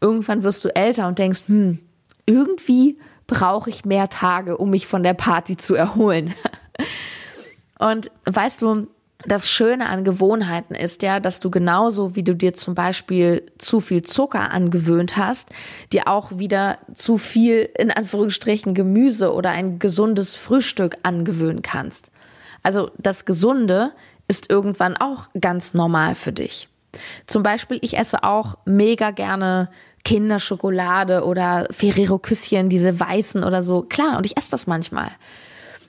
Irgendwann 0.00 0.42
wirst 0.42 0.64
du 0.64 0.74
älter 0.74 1.06
und 1.08 1.18
denkst, 1.18 1.44
hm, 1.46 1.78
irgendwie 2.26 2.98
brauche 3.26 3.70
ich 3.70 3.84
mehr 3.84 4.08
Tage, 4.08 4.56
um 4.56 4.70
mich 4.70 4.86
von 4.86 5.02
der 5.02 5.14
Party 5.14 5.56
zu 5.56 5.74
erholen. 5.74 6.34
und 7.78 8.10
weißt 8.24 8.62
du, 8.62 8.88
das 9.26 9.50
Schöne 9.50 9.88
an 9.88 10.04
Gewohnheiten 10.04 10.76
ist 10.76 11.02
ja, 11.02 11.18
dass 11.18 11.40
du 11.40 11.50
genauso 11.50 12.14
wie 12.14 12.22
du 12.22 12.36
dir 12.36 12.54
zum 12.54 12.74
Beispiel 12.74 13.44
zu 13.58 13.80
viel 13.80 14.02
Zucker 14.02 14.52
angewöhnt 14.52 15.16
hast, 15.16 15.50
dir 15.92 16.06
auch 16.06 16.38
wieder 16.38 16.78
zu 16.94 17.18
viel 17.18 17.68
in 17.76 17.90
Anführungsstrichen 17.90 18.74
Gemüse 18.74 19.32
oder 19.32 19.50
ein 19.50 19.80
gesundes 19.80 20.36
Frühstück 20.36 20.98
angewöhnen 21.02 21.62
kannst. 21.62 22.12
Also 22.62 22.90
das 22.98 23.24
Gesunde 23.24 23.92
ist 24.28 24.50
irgendwann 24.50 24.96
auch 24.96 25.28
ganz 25.40 25.74
normal 25.74 26.14
für 26.14 26.32
dich. 26.32 26.68
Zum 27.26 27.42
Beispiel, 27.42 27.78
ich 27.82 27.96
esse 27.96 28.22
auch 28.22 28.58
mega 28.64 29.10
gerne 29.10 29.70
Kinderschokolade 30.04 31.24
oder 31.24 31.66
Ferrero 31.70 32.18
Küsschen, 32.18 32.68
diese 32.68 32.98
weißen 32.98 33.44
oder 33.44 33.62
so. 33.62 33.82
Klar, 33.82 34.16
und 34.16 34.26
ich 34.26 34.36
esse 34.36 34.50
das 34.50 34.66
manchmal. 34.66 35.10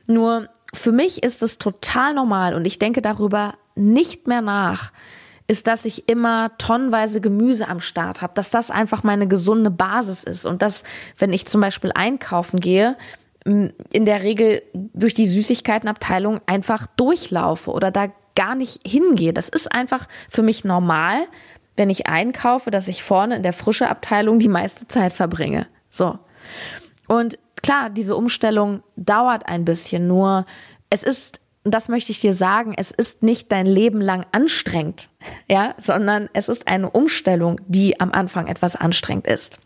Nur 0.07 0.49
für 0.73 0.91
mich 0.91 1.23
ist 1.23 1.43
es 1.43 1.57
total 1.57 2.13
normal 2.13 2.53
und 2.55 2.65
ich 2.65 2.79
denke 2.79 3.01
darüber 3.01 3.55
nicht 3.75 4.27
mehr 4.27 4.41
nach, 4.41 4.91
ist, 5.47 5.67
dass 5.67 5.85
ich 5.85 6.07
immer 6.07 6.51
tonnenweise 6.57 7.21
Gemüse 7.21 7.67
am 7.67 7.79
Start 7.79 8.21
habe, 8.21 8.33
dass 8.35 8.51
das 8.51 8.69
einfach 8.69 9.03
meine 9.03 9.27
gesunde 9.27 9.71
Basis 9.71 10.23
ist 10.23 10.45
und 10.45 10.61
dass, 10.61 10.83
wenn 11.17 11.33
ich 11.33 11.47
zum 11.47 11.61
Beispiel 11.61 11.91
einkaufen 11.93 12.59
gehe, 12.59 12.97
in 13.49 14.05
der 14.05 14.23
Regel 14.23 14.61
durch 14.73 15.13
die 15.13 15.27
Süßigkeitenabteilung 15.27 16.39
einfach 16.45 16.87
durchlaufe 16.87 17.71
oder 17.71 17.91
da 17.91 18.11
gar 18.35 18.55
nicht 18.55 18.87
hingehe. 18.87 19.33
Das 19.33 19.49
ist 19.49 19.71
einfach 19.71 20.07
für 20.29 20.43
mich 20.43 20.63
normal, 20.63 21.27
wenn 21.75 21.89
ich 21.89 22.07
einkaufe, 22.07 22.71
dass 22.71 22.87
ich 22.87 23.03
vorne 23.03 23.37
in 23.37 23.43
der 23.43 23.53
frische 23.53 23.89
Abteilung 23.89 24.39
die 24.39 24.47
meiste 24.47 24.87
Zeit 24.87 25.13
verbringe. 25.13 25.67
So. 25.89 26.19
Und 27.07 27.39
klar, 27.61 27.89
diese 27.89 28.15
Umstellung 28.15 28.83
dauert 28.95 29.47
ein 29.47 29.65
bisschen, 29.65 30.07
nur 30.07 30.45
es 30.89 31.03
ist, 31.03 31.39
das 31.63 31.87
möchte 31.87 32.11
ich 32.11 32.21
dir 32.21 32.33
sagen, 32.33 32.73
es 32.77 32.91
ist 32.91 33.23
nicht 33.23 33.51
dein 33.51 33.65
Leben 33.65 34.01
lang 34.01 34.25
anstrengend, 34.31 35.09
ja, 35.49 35.73
sondern 35.77 36.29
es 36.33 36.49
ist 36.49 36.67
eine 36.67 36.89
Umstellung, 36.89 37.59
die 37.67 37.99
am 37.99 38.11
Anfang 38.11 38.47
etwas 38.47 38.75
anstrengend 38.75 39.27
ist. 39.27 39.59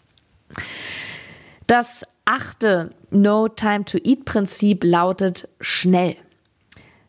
Das 1.67 2.05
achte 2.25 2.89
No 3.09 3.47
Time 3.47 3.85
to 3.85 3.97
Eat 4.03 4.25
Prinzip 4.25 4.83
lautet 4.83 5.47
schnell. 5.59 6.15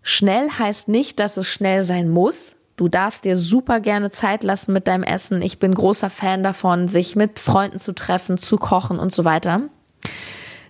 Schnell 0.02 0.50
heißt 0.50 0.88
nicht, 0.88 1.18
dass 1.18 1.36
es 1.36 1.48
schnell 1.48 1.82
sein 1.82 2.08
muss. 2.08 2.56
Du 2.76 2.88
darfst 2.88 3.24
dir 3.24 3.36
super 3.36 3.80
gerne 3.80 4.10
Zeit 4.10 4.42
lassen 4.42 4.72
mit 4.72 4.88
deinem 4.88 5.04
Essen. 5.04 5.40
Ich 5.42 5.58
bin 5.58 5.74
großer 5.74 6.10
Fan 6.10 6.42
davon, 6.42 6.88
sich 6.88 7.16
mit 7.16 7.38
Freunden 7.38 7.78
zu 7.78 7.94
treffen, 7.94 8.36
zu 8.36 8.58
kochen 8.58 8.98
und 8.98 9.12
so 9.12 9.24
weiter. 9.24 9.62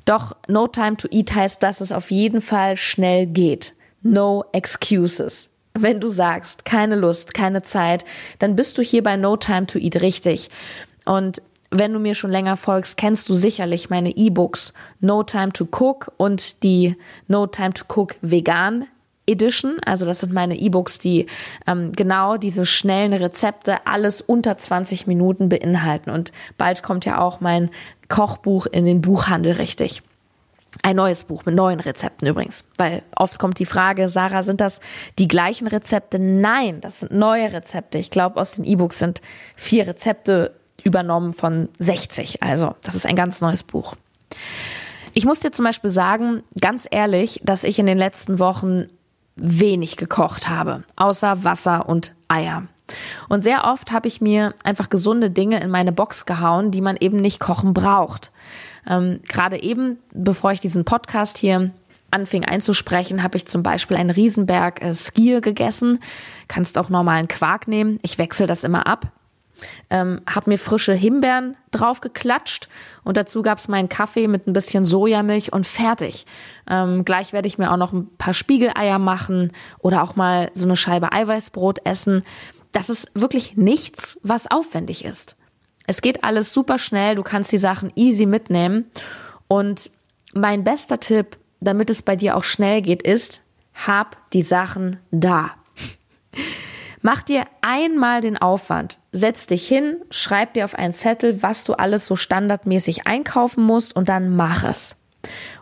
Doch 0.05 0.37
No 0.47 0.69
Time 0.69 0.97
to 0.97 1.09
Eat 1.11 1.35
heißt, 1.35 1.63
dass 1.63 1.81
es 1.81 1.93
auf 1.93 2.11
jeden 2.11 2.41
Fall 2.41 2.77
schnell 2.77 3.27
geht. 3.27 3.75
No 4.03 4.45
excuses. 4.53 5.51
Wenn 5.73 5.99
du 5.99 6.09
sagst, 6.09 6.65
keine 6.65 6.95
Lust, 6.95 7.35
keine 7.35 7.63
Zeit, 7.63 8.05
dann 8.39 8.55
bist 8.55 8.79
du 8.79 8.83
hier 8.83 9.03
bei 9.03 9.17
No 9.17 9.37
Time 9.37 9.67
to 9.67 9.79
Eat 9.79 10.01
richtig. 10.03 10.51
Und 11.07 11.43
wenn 11.77 11.93
du 11.93 11.99
mir 11.99 12.15
schon 12.15 12.31
länger 12.31 12.57
folgst, 12.57 12.97
kennst 12.97 13.29
du 13.29 13.35
sicherlich 13.35 13.91
meine 13.91 14.11
E-Books 14.11 14.73
No 15.01 15.25
Time 15.25 15.53
to 15.53 15.65
Cook 15.65 16.13
und 16.17 16.63
die 16.63 16.97
No 17.27 17.49
Time 17.49 17.75
to 17.75 17.85
Cook 17.89 18.15
Vegan 18.23 18.87
Edition. 19.27 19.79
Also 19.85 20.07
das 20.07 20.21
sind 20.21 20.33
meine 20.33 20.57
E-Books, 20.57 21.01
die 21.01 21.27
ähm, 21.67 21.91
genau 21.93 22.37
diese 22.37 22.65
schnellen 22.65 23.13
Rezepte, 23.13 23.87
alles 23.87 24.21
unter 24.21 24.57
20 24.57 25.09
Minuten 25.09 25.49
beinhalten. 25.49 26.11
Und 26.11 26.31
bald 26.59 26.85
kommt 26.85 27.05
ja 27.07 27.21
auch 27.21 27.41
mein 27.41 27.71
Kochbuch 28.09 28.67
in 28.67 28.85
den 28.85 29.01
Buchhandel 29.01 29.55
richtig. 29.55 30.03
Ein 30.83 30.97
neues 30.97 31.25
Buch 31.25 31.45
mit 31.45 31.55
neuen 31.55 31.81
Rezepten 31.81 32.29
übrigens, 32.29 32.65
weil 32.79 33.03
oft 33.17 33.39
kommt 33.39 33.61
die 33.61 33.65
Frage, 33.65 34.09
Sarah, 34.09 34.43
sind 34.43 34.61
das 34.61 34.81
die 35.19 35.29
gleichen 35.29 35.69
Rezepte? 35.69 36.19
Nein, 36.19 36.81
das 36.81 37.01
sind 37.01 37.13
neue 37.13 37.53
Rezepte. 37.53 37.99
Ich 37.99 38.11
glaube, 38.11 38.41
aus 38.41 38.53
den 38.53 38.65
E-Books 38.65 38.99
sind 38.99 39.23
vier 39.55 39.87
Rezepte 39.87 40.53
übernommen 40.83 41.33
von 41.33 41.69
60. 41.79 42.43
Also, 42.43 42.75
das 42.83 42.95
ist 42.95 43.07
ein 43.07 43.17
ganz 43.17 43.41
neues 43.41 43.63
Buch. 43.63 43.95
Ich 45.13 45.25
muss 45.25 45.41
dir 45.41 45.53
zum 45.53 45.65
Beispiel 45.65 45.91
sagen, 45.91 46.43
ganz 46.61 46.89
ehrlich, 46.91 47.41
dass 47.45 47.65
ich 47.65 47.79
in 47.79 47.87
den 47.87 47.99
letzten 47.99 48.39
Wochen 48.39 48.87
wenig 49.37 49.97
gekocht 49.97 50.49
habe, 50.49 50.85
außer 50.97 51.45
Wasser 51.45 51.89
und 51.89 52.15
Eier. 52.29 52.65
Und 53.29 53.41
sehr 53.41 53.65
oft 53.65 53.93
habe 53.93 54.09
ich 54.09 54.21
mir 54.21 54.55
einfach 54.63 54.91
gesunde 54.91 55.31
Dinge 55.31 55.61
in 55.61 55.71
meine 55.71 55.93
Box 55.93 56.27
gehauen, 56.27 56.71
die 56.71 56.81
man 56.81 56.97
eben 56.97 57.19
nicht 57.19 57.41
kochen 57.41 57.73
braucht. 57.73 58.31
Ähm, 58.87 59.21
Gerade 59.29 59.63
eben, 59.63 59.99
bevor 60.13 60.53
ich 60.53 60.61
diesen 60.61 60.85
Podcast 60.85 61.39
hier 61.39 61.71
anfing 62.11 62.45
einzusprechen, 62.45 63.23
habe 63.23 63.37
ich 63.37 63.47
zum 63.47 63.63
Beispiel 63.63 63.97
einen 63.97 64.11
Riesenberg 64.11 64.83
äh, 64.83 64.95
Skier 64.95 65.41
gegessen. 65.41 66.01
Kannst 66.49 66.77
auch 66.77 66.91
normalen 66.91 67.29
Quark 67.29 67.67
nehmen. 67.67 67.99
Ich 68.03 68.19
wechsle 68.19 68.47
das 68.47 68.65
immer 68.65 68.87
ab 68.87 69.11
ähm, 69.91 70.21
habe 70.29 70.51
mir 70.51 70.59
frische 70.59 70.95
Himbeeren 70.95 71.57
drauf 71.71 72.01
geklatscht 72.01 72.69
und 73.05 73.17
dazu 73.17 73.43
gab 73.43 73.59
es 73.59 73.69
meinen 73.69 73.89
Kaffee 73.89 74.29
mit 74.29 74.47
ein 74.47 74.53
bisschen 74.53 74.85
Sojamilch 74.85 75.53
und 75.53 75.67
fertig. 75.67 76.27
Ähm, 76.69 77.05
gleich 77.05 77.33
werde 77.33 77.49
ich 77.49 77.59
mir 77.59 77.73
auch 77.73 77.77
noch 77.77 77.93
ein 77.93 78.09
paar 78.17 78.35
Spiegeleier 78.35 78.99
machen 78.99 79.53
oder 79.79 80.03
auch 80.03 80.17
mal 80.17 80.51
so 80.55 80.65
eine 80.65 80.77
Scheibe 80.77 81.13
Eiweißbrot 81.13 81.85
essen. 81.85 82.25
Das 82.73 82.91
ist 82.91 83.11
wirklich 83.15 83.57
nichts, 83.57 84.19
was 84.23 84.51
aufwendig 84.51 85.05
ist. 85.05 85.37
Es 85.87 86.01
geht 86.01 86.25
alles 86.25 86.53
super 86.53 86.79
schnell, 86.79 87.15
du 87.15 87.23
kannst 87.23 87.53
die 87.53 87.59
Sachen 87.59 87.93
easy 87.95 88.27
mitnehmen. 88.27 88.91
Und 89.49 89.91
mein 90.33 90.65
bester 90.65 90.99
Tipp, 90.99 91.37
damit 91.61 91.91
es 91.91 92.03
bei 92.03 92.17
dir 92.17 92.37
auch 92.37 92.45
schnell 92.45 92.83
geht, 92.83 93.03
ist, 93.03 93.43
hab 93.75 94.31
die 94.31 94.43
Sachen 94.43 94.99
da. 95.11 95.51
Mach 97.07 97.23
dir 97.23 97.45
einmal 97.61 98.23
den 98.23 98.39
Aufwand, 98.39 98.97
setz 99.13 99.47
dich 99.47 99.69
hin, 99.69 99.99
schreib 100.09 100.55
dir 100.55 100.65
auf 100.65 100.75
einen 100.75 100.95
Zettel, 100.95 101.43
was 101.43 101.65
du 101.65 101.75
alles 101.75 102.07
so 102.07 102.17
standardmäßig 102.17 103.07
einkaufen 103.07 103.63
musst 103.63 103.95
und 103.95 104.09
dann 104.09 104.35
mach 104.35 104.65
es. 104.65 104.97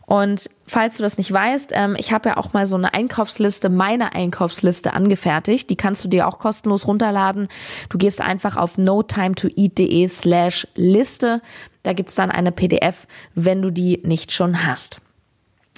Und 0.06 0.48
falls 0.66 0.98
du 0.98 1.02
das 1.02 1.18
nicht 1.18 1.32
weißt, 1.32 1.72
ähm, 1.72 1.96
ich 1.98 2.12
habe 2.12 2.28
ja 2.28 2.36
auch 2.36 2.52
mal 2.52 2.64
so 2.64 2.76
eine 2.76 2.94
Einkaufsliste, 2.94 3.70
meine 3.70 4.14
Einkaufsliste 4.14 4.92
angefertigt. 4.92 5.68
Die 5.68 5.74
kannst 5.74 6.04
du 6.04 6.08
dir 6.08 6.28
auch 6.28 6.38
kostenlos 6.38 6.86
runterladen. 6.86 7.48
Du 7.88 7.98
gehst 7.98 8.20
einfach 8.20 8.56
auf 8.56 8.78
notimetoeat.de 8.78 10.06
slash 10.06 10.68
Liste. 10.76 11.42
Da 11.82 11.92
gibt's 11.92 12.14
dann 12.14 12.30
eine 12.30 12.52
PDF, 12.52 13.08
wenn 13.34 13.62
du 13.62 13.70
die 13.70 14.00
nicht 14.04 14.30
schon 14.30 14.64
hast. 14.64 15.00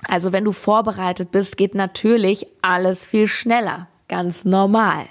Also 0.06 0.30
wenn 0.32 0.44
du 0.44 0.52
vorbereitet 0.52 1.30
bist, 1.30 1.56
geht 1.56 1.74
natürlich 1.74 2.46
alles 2.60 3.06
viel 3.06 3.28
schneller 3.28 3.88
ganz 4.14 4.44
normal. 4.44 5.06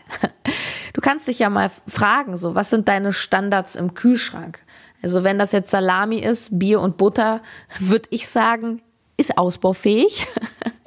Du 0.93 1.01
kannst 1.01 1.27
dich 1.27 1.39
ja 1.39 1.49
mal 1.49 1.69
fragen, 1.87 2.37
so, 2.37 2.55
was 2.55 2.69
sind 2.69 2.87
deine 2.87 3.11
Standards 3.11 3.75
im 3.75 3.95
Kühlschrank? 3.95 4.59
Also 5.01 5.25
wenn 5.25 5.37
das 5.37 5.51
jetzt 5.51 5.71
Salami 5.71 6.19
ist, 6.19 6.57
Bier 6.57 6.79
und 6.79 6.95
Butter, 6.95 7.41
würde 7.79 8.07
ich 8.11 8.29
sagen, 8.29 8.81
ist 9.17 9.37
ausbaufähig. 9.37 10.25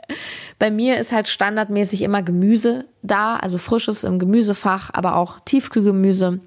Bei 0.58 0.70
mir 0.70 0.96
ist 0.96 1.12
halt 1.12 1.28
standardmäßig 1.28 2.00
immer 2.00 2.22
Gemüse 2.22 2.86
da, 3.02 3.36
also 3.36 3.58
frisches 3.58 4.02
im 4.02 4.18
Gemüsefach, 4.18 4.88
aber 4.94 5.16
auch 5.16 5.38
Tiefkühlgemüse. 5.44 6.40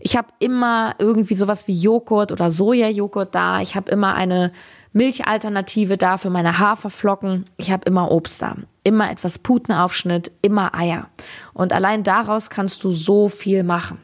Ich 0.00 0.18
habe 0.18 0.28
immer 0.38 0.96
irgendwie 0.98 1.34
sowas 1.34 1.66
wie 1.66 1.80
Joghurt 1.80 2.30
oder 2.30 2.50
Sojajoghurt 2.50 3.34
da. 3.34 3.62
Ich 3.62 3.74
habe 3.74 3.90
immer 3.90 4.14
eine 4.14 4.52
Milchalternative 4.92 5.96
da 5.96 6.16
für 6.16 6.30
meine 6.30 6.58
Haferflocken. 6.58 7.44
Ich 7.56 7.70
habe 7.70 7.84
immer 7.86 8.10
Obst 8.10 8.42
da, 8.42 8.56
immer 8.82 9.10
etwas 9.10 9.38
Putenaufschnitt, 9.38 10.32
immer 10.42 10.74
Eier. 10.74 11.08
Und 11.52 11.72
allein 11.72 12.02
daraus 12.02 12.50
kannst 12.50 12.82
du 12.84 12.90
so 12.90 13.28
viel 13.28 13.62
machen. 13.62 13.98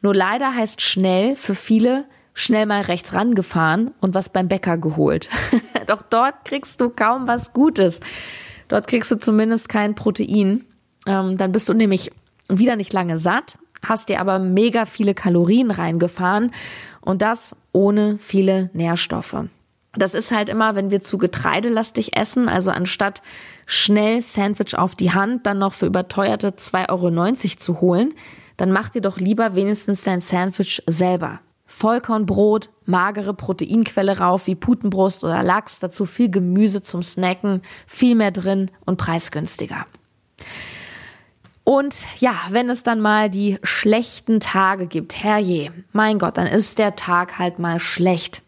Nur 0.00 0.14
leider 0.14 0.54
heißt 0.54 0.80
schnell 0.80 1.36
für 1.36 1.54
viele 1.54 2.04
schnell 2.34 2.66
mal 2.66 2.82
rechts 2.82 3.14
rangefahren 3.14 3.92
und 4.00 4.14
was 4.14 4.28
beim 4.28 4.48
Bäcker 4.48 4.78
geholt. 4.78 5.28
Doch 5.86 6.02
dort 6.02 6.44
kriegst 6.44 6.80
du 6.80 6.90
kaum 6.90 7.28
was 7.28 7.52
Gutes. 7.52 8.00
Dort 8.68 8.86
kriegst 8.86 9.10
du 9.10 9.18
zumindest 9.18 9.68
kein 9.68 9.94
Protein. 9.94 10.64
Ähm, 11.06 11.36
dann 11.36 11.52
bist 11.52 11.68
du 11.68 11.74
nämlich 11.74 12.10
wieder 12.48 12.76
nicht 12.76 12.92
lange 12.92 13.18
satt, 13.18 13.58
hast 13.84 14.08
dir 14.08 14.20
aber 14.20 14.38
mega 14.38 14.86
viele 14.86 15.14
Kalorien 15.14 15.70
reingefahren 15.70 16.52
und 17.00 17.22
das 17.22 17.54
ohne 17.72 18.18
viele 18.18 18.70
Nährstoffe. 18.72 19.36
Das 19.94 20.14
ist 20.14 20.32
halt 20.32 20.48
immer, 20.48 20.74
wenn 20.74 20.90
wir 20.90 21.02
zu 21.02 21.18
getreidelastig 21.18 22.16
essen, 22.16 22.48
also 22.48 22.70
anstatt 22.70 23.22
schnell 23.66 24.22
Sandwich 24.22 24.76
auf 24.76 24.94
die 24.94 25.12
Hand, 25.12 25.46
dann 25.46 25.58
noch 25.58 25.74
für 25.74 25.86
überteuerte 25.86 26.48
2,90 26.48 26.88
Euro 26.90 27.56
zu 27.58 27.80
holen, 27.80 28.14
dann 28.56 28.72
mach 28.72 28.88
dir 28.88 29.02
doch 29.02 29.18
lieber 29.18 29.54
wenigstens 29.54 30.02
dein 30.02 30.20
Sandwich 30.20 30.82
selber. 30.86 31.40
Vollkornbrot, 31.66 32.70
magere 32.84 33.34
Proteinquelle 33.34 34.18
rauf 34.18 34.46
wie 34.46 34.54
Putenbrust 34.54 35.24
oder 35.24 35.42
Lachs, 35.42 35.78
dazu 35.78 36.04
viel 36.06 36.30
Gemüse 36.30 36.82
zum 36.82 37.02
Snacken, 37.02 37.62
viel 37.86 38.14
mehr 38.14 38.30
drin 38.30 38.70
und 38.84 38.98
preisgünstiger. 38.98 39.86
Und 41.64 42.04
ja, 42.18 42.34
wenn 42.50 42.68
es 42.70 42.82
dann 42.82 43.00
mal 43.00 43.30
die 43.30 43.58
schlechten 43.62 44.40
Tage 44.40 44.86
gibt, 44.86 45.22
herrje, 45.22 45.72
mein 45.92 46.18
Gott, 46.18 46.36
dann 46.36 46.46
ist 46.46 46.78
der 46.78 46.96
Tag 46.96 47.38
halt 47.38 47.58
mal 47.58 47.78
schlecht. 47.78 48.42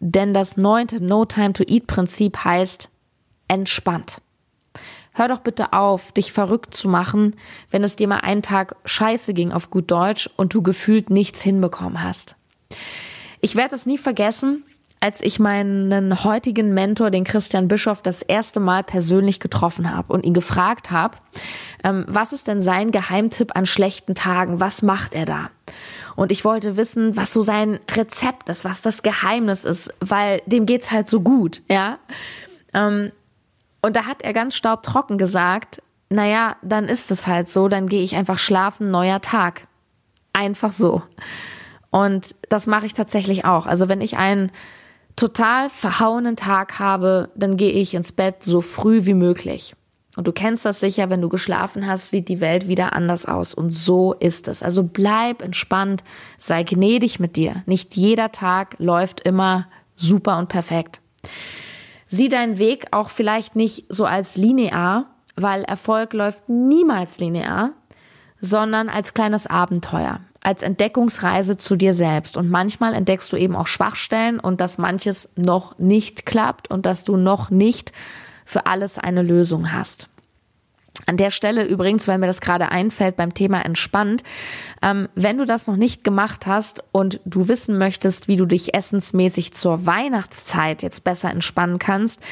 Denn 0.00 0.34
das 0.34 0.56
neunte 0.56 1.02
No 1.02 1.24
Time 1.24 1.52
to 1.52 1.62
Eat 1.66 1.86
Prinzip 1.86 2.44
heißt 2.44 2.88
entspannt. 3.48 4.20
Hör 5.12 5.28
doch 5.28 5.40
bitte 5.40 5.72
auf, 5.72 6.12
dich 6.12 6.32
verrückt 6.32 6.74
zu 6.74 6.88
machen, 6.88 7.36
wenn 7.70 7.84
es 7.84 7.96
dir 7.96 8.08
mal 8.08 8.20
einen 8.20 8.42
Tag 8.42 8.76
scheiße 8.84 9.34
ging 9.34 9.52
auf 9.52 9.70
gut 9.70 9.90
Deutsch 9.90 10.30
und 10.36 10.54
du 10.54 10.62
gefühlt 10.62 11.10
nichts 11.10 11.42
hinbekommen 11.42 12.02
hast. 12.02 12.36
Ich 13.40 13.56
werde 13.56 13.74
es 13.74 13.86
nie 13.86 13.98
vergessen, 13.98 14.64
als 15.00 15.22
ich 15.22 15.40
meinen 15.40 16.24
heutigen 16.24 16.74
Mentor, 16.74 17.10
den 17.10 17.24
Christian 17.24 17.68
Bischoff, 17.68 18.02
das 18.02 18.22
erste 18.22 18.60
Mal 18.60 18.84
persönlich 18.84 19.40
getroffen 19.40 19.90
habe 19.94 20.12
und 20.12 20.24
ihn 20.24 20.34
gefragt 20.34 20.90
habe, 20.90 21.16
ähm, 21.82 22.04
was 22.06 22.32
ist 22.32 22.48
denn 22.48 22.60
sein 22.60 22.90
Geheimtipp 22.90 23.56
an 23.56 23.64
schlechten 23.64 24.14
Tagen? 24.14 24.60
Was 24.60 24.82
macht 24.82 25.14
er 25.14 25.24
da? 25.24 25.50
Und 26.16 26.32
ich 26.32 26.44
wollte 26.44 26.76
wissen, 26.76 27.16
was 27.16 27.32
so 27.32 27.42
sein 27.42 27.80
Rezept 27.90 28.48
ist, 28.48 28.64
was 28.64 28.82
das 28.82 29.02
Geheimnis 29.02 29.64
ist, 29.64 29.92
weil 30.00 30.42
dem 30.46 30.66
geht's 30.66 30.90
halt 30.90 31.08
so 31.08 31.20
gut, 31.20 31.62
ja. 31.68 31.98
Ähm, 32.74 33.12
und 33.82 33.96
da 33.96 34.06
hat 34.06 34.22
er 34.22 34.32
ganz 34.32 34.54
staubtrocken 34.54 35.18
gesagt, 35.18 35.82
naja, 36.10 36.56
dann 36.62 36.84
ist 36.86 37.10
es 37.10 37.26
halt 37.26 37.48
so, 37.48 37.68
dann 37.68 37.88
gehe 37.88 38.02
ich 38.02 38.16
einfach 38.16 38.38
schlafen, 38.38 38.90
neuer 38.90 39.20
Tag. 39.20 39.66
Einfach 40.32 40.72
so. 40.72 41.02
Und 41.90 42.34
das 42.48 42.66
mache 42.66 42.86
ich 42.86 42.94
tatsächlich 42.94 43.44
auch. 43.44 43.66
Also 43.66 43.88
wenn 43.88 44.00
ich 44.00 44.16
einen 44.16 44.52
total 45.16 45.70
verhauenen 45.70 46.36
Tag 46.36 46.78
habe, 46.78 47.30
dann 47.34 47.56
gehe 47.56 47.72
ich 47.72 47.94
ins 47.94 48.12
Bett 48.12 48.44
so 48.44 48.60
früh 48.60 49.06
wie 49.06 49.14
möglich. 49.14 49.74
Und 50.16 50.26
du 50.26 50.32
kennst 50.32 50.64
das 50.64 50.80
sicher, 50.80 51.08
wenn 51.08 51.20
du 51.20 51.28
geschlafen 51.28 51.86
hast, 51.86 52.10
sieht 52.10 52.28
die 52.28 52.40
Welt 52.40 52.66
wieder 52.66 52.94
anders 52.94 53.26
aus. 53.26 53.54
Und 53.54 53.70
so 53.70 54.12
ist 54.14 54.48
es. 54.48 54.62
Also 54.62 54.82
bleib 54.82 55.40
entspannt, 55.40 56.02
sei 56.36 56.64
gnädig 56.64 57.20
mit 57.20 57.36
dir. 57.36 57.62
Nicht 57.66 57.96
jeder 57.96 58.32
Tag 58.32 58.76
läuft 58.78 59.20
immer 59.20 59.68
super 59.94 60.38
und 60.38 60.48
perfekt. 60.48 61.00
Sieh 62.08 62.28
deinen 62.28 62.58
Weg 62.58 62.88
auch 62.90 63.08
vielleicht 63.08 63.54
nicht 63.54 63.86
so 63.88 64.04
als 64.04 64.36
linear, 64.36 65.06
weil 65.36 65.62
Erfolg 65.62 66.12
läuft 66.12 66.48
niemals 66.48 67.20
linear, 67.20 67.70
sondern 68.40 68.88
als 68.88 69.14
kleines 69.14 69.46
Abenteuer, 69.46 70.20
als 70.40 70.64
Entdeckungsreise 70.64 71.56
zu 71.56 71.76
dir 71.76 71.92
selbst. 71.92 72.36
Und 72.36 72.50
manchmal 72.50 72.94
entdeckst 72.94 73.32
du 73.32 73.36
eben 73.36 73.54
auch 73.54 73.68
Schwachstellen 73.68 74.40
und 74.40 74.60
dass 74.60 74.76
manches 74.76 75.30
noch 75.36 75.78
nicht 75.78 76.26
klappt 76.26 76.68
und 76.68 76.84
dass 76.84 77.04
du 77.04 77.16
noch 77.16 77.50
nicht 77.50 77.92
für 78.50 78.66
alles 78.66 78.98
eine 78.98 79.22
Lösung 79.22 79.72
hast. 79.72 80.10
An 81.06 81.16
der 81.16 81.30
Stelle 81.30 81.64
übrigens, 81.64 82.06
weil 82.08 82.18
mir 82.18 82.26
das 82.26 82.40
gerade 82.40 82.70
einfällt 82.70 83.16
beim 83.16 83.32
Thema 83.32 83.64
entspannt, 83.64 84.22
ähm, 84.82 85.08
wenn 85.14 85.38
du 85.38 85.46
das 85.46 85.66
noch 85.66 85.76
nicht 85.76 86.04
gemacht 86.04 86.46
hast 86.46 86.84
und 86.92 87.20
du 87.24 87.48
wissen 87.48 87.78
möchtest, 87.78 88.28
wie 88.28 88.36
du 88.36 88.44
dich 88.44 88.74
essensmäßig 88.74 89.54
zur 89.54 89.86
Weihnachtszeit 89.86 90.82
jetzt 90.82 91.04
besser 91.04 91.30
entspannen 91.30 91.78
kannst, 91.78 92.22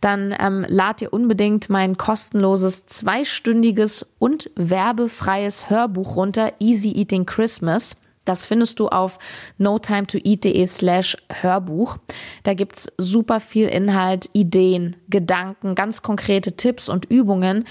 dann 0.00 0.34
ähm, 0.38 0.64
lad 0.68 1.00
dir 1.00 1.12
unbedingt 1.12 1.70
mein 1.70 1.96
kostenloses 1.96 2.86
zweistündiges 2.86 4.06
und 4.18 4.50
werbefreies 4.56 5.70
Hörbuch 5.70 6.16
runter, 6.16 6.52
Easy 6.60 6.92
Eating 6.92 7.24
Christmas. 7.24 7.96
Das 8.28 8.44
findest 8.44 8.78
du 8.78 8.88
auf 8.88 9.18
notimetoeat.de 9.56 10.66
slash 10.66 11.16
Hörbuch. 11.32 11.96
Da 12.42 12.52
gibt's 12.52 12.92
super 12.98 13.40
viel 13.40 13.68
Inhalt, 13.68 14.28
Ideen, 14.34 14.96
Gedanken, 15.08 15.74
ganz 15.74 16.02
konkrete 16.02 16.52
Tipps 16.52 16.90
und 16.90 17.06
Übungen, 17.06 17.64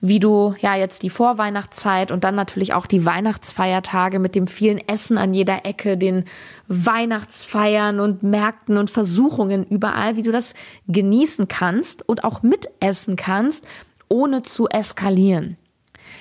wie 0.00 0.18
du 0.18 0.56
ja 0.60 0.74
jetzt 0.74 1.04
die 1.04 1.10
Vorweihnachtszeit 1.10 2.10
und 2.10 2.24
dann 2.24 2.34
natürlich 2.34 2.74
auch 2.74 2.86
die 2.86 3.06
Weihnachtsfeiertage 3.06 4.18
mit 4.18 4.34
dem 4.34 4.48
vielen 4.48 4.78
Essen 4.88 5.16
an 5.16 5.32
jeder 5.32 5.64
Ecke, 5.64 5.96
den 5.96 6.24
Weihnachtsfeiern 6.66 8.00
und 8.00 8.24
Märkten 8.24 8.78
und 8.78 8.90
Versuchungen 8.90 9.64
überall, 9.64 10.16
wie 10.16 10.22
du 10.22 10.32
das 10.32 10.54
genießen 10.88 11.46
kannst 11.46 12.08
und 12.08 12.24
auch 12.24 12.42
mitessen 12.42 13.14
kannst, 13.14 13.64
ohne 14.08 14.42
zu 14.42 14.68
eskalieren. 14.68 15.56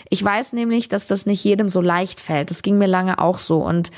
Ich 0.09 0.23
weiß 0.23 0.53
nämlich, 0.53 0.89
dass 0.89 1.07
das 1.07 1.25
nicht 1.25 1.43
jedem 1.43 1.69
so 1.69 1.81
leicht 1.81 2.19
fällt. 2.19 2.49
Das 2.49 2.61
ging 2.61 2.77
mir 2.77 2.87
lange 2.87 3.19
auch 3.19 3.37
so. 3.37 3.63
Und 3.63 3.91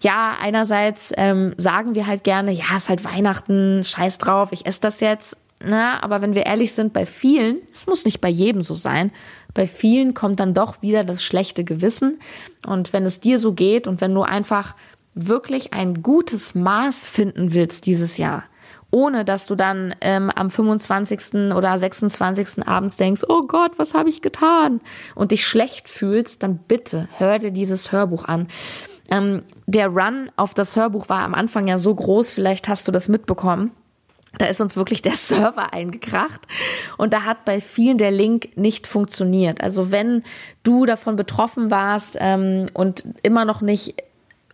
ja, 0.00 0.36
einerseits 0.40 1.12
ähm, 1.16 1.54
sagen 1.56 1.94
wir 1.94 2.06
halt 2.06 2.24
gerne, 2.24 2.52
ja, 2.52 2.76
ist 2.76 2.88
halt 2.88 3.04
Weihnachten, 3.04 3.82
scheiß 3.84 4.18
drauf, 4.18 4.50
ich 4.52 4.66
esse 4.66 4.80
das 4.80 5.00
jetzt. 5.00 5.38
Na, 5.64 6.02
aber 6.02 6.20
wenn 6.20 6.34
wir 6.34 6.44
ehrlich 6.44 6.74
sind, 6.74 6.92
bei 6.92 7.06
vielen, 7.06 7.58
es 7.72 7.86
muss 7.86 8.04
nicht 8.04 8.20
bei 8.20 8.28
jedem 8.28 8.62
so 8.62 8.74
sein, 8.74 9.10
bei 9.54 9.66
vielen 9.66 10.12
kommt 10.12 10.38
dann 10.38 10.52
doch 10.52 10.82
wieder 10.82 11.02
das 11.02 11.24
schlechte 11.24 11.64
Gewissen. 11.64 12.18
Und 12.66 12.92
wenn 12.92 13.06
es 13.06 13.20
dir 13.20 13.38
so 13.38 13.54
geht 13.54 13.86
und 13.86 14.02
wenn 14.02 14.14
du 14.14 14.22
einfach 14.22 14.74
wirklich 15.14 15.72
ein 15.72 16.02
gutes 16.02 16.54
Maß 16.54 17.06
finden 17.06 17.54
willst 17.54 17.86
dieses 17.86 18.18
Jahr, 18.18 18.44
ohne 18.90 19.24
dass 19.24 19.46
du 19.46 19.54
dann 19.54 19.94
ähm, 20.00 20.30
am 20.30 20.50
25. 20.50 21.52
oder 21.54 21.76
26. 21.76 22.66
abends 22.66 22.96
denkst, 22.96 23.22
oh 23.28 23.42
Gott, 23.46 23.72
was 23.78 23.94
habe 23.94 24.08
ich 24.08 24.22
getan? 24.22 24.80
Und 25.14 25.32
dich 25.32 25.46
schlecht 25.46 25.88
fühlst, 25.88 26.42
dann 26.42 26.58
bitte 26.58 27.08
hör 27.18 27.38
dir 27.38 27.50
dieses 27.50 27.92
Hörbuch 27.92 28.24
an. 28.24 28.48
Ähm, 29.10 29.42
der 29.66 29.88
Run 29.88 30.30
auf 30.36 30.54
das 30.54 30.76
Hörbuch 30.76 31.08
war 31.08 31.20
am 31.20 31.34
Anfang 31.34 31.68
ja 31.68 31.78
so 31.78 31.94
groß, 31.94 32.30
vielleicht 32.30 32.68
hast 32.68 32.88
du 32.88 32.92
das 32.92 33.08
mitbekommen. 33.08 33.72
Da 34.38 34.46
ist 34.46 34.60
uns 34.60 34.76
wirklich 34.76 35.02
der 35.02 35.12
Server 35.16 35.72
eingekracht 35.72 36.46
und 36.96 37.12
da 37.12 37.22
hat 37.24 37.44
bei 37.44 37.60
vielen 37.60 37.98
der 37.98 38.10
Link 38.10 38.56
nicht 38.56 38.86
funktioniert. 38.86 39.60
Also 39.62 39.90
wenn 39.90 40.22
du 40.62 40.86
davon 40.86 41.16
betroffen 41.16 41.70
warst 41.70 42.16
ähm, 42.20 42.66
und 42.74 43.06
immer 43.22 43.44
noch 43.44 43.60
nicht 43.60 44.02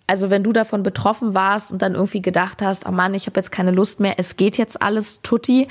also 0.06 0.30
wenn 0.30 0.42
du 0.42 0.52
davon 0.52 0.82
betroffen 0.82 1.34
warst 1.34 1.72
und 1.72 1.82
dann 1.82 1.94
irgendwie 1.94 2.22
gedacht 2.22 2.62
hast, 2.62 2.86
oh 2.86 2.90
Mann, 2.92 3.14
ich 3.14 3.26
habe 3.26 3.38
jetzt 3.38 3.52
keine 3.52 3.70
Lust 3.70 4.00
mehr, 4.00 4.14
es 4.18 4.36
geht 4.36 4.58
jetzt 4.58 4.82
alles 4.82 5.22
tutti. 5.22 5.68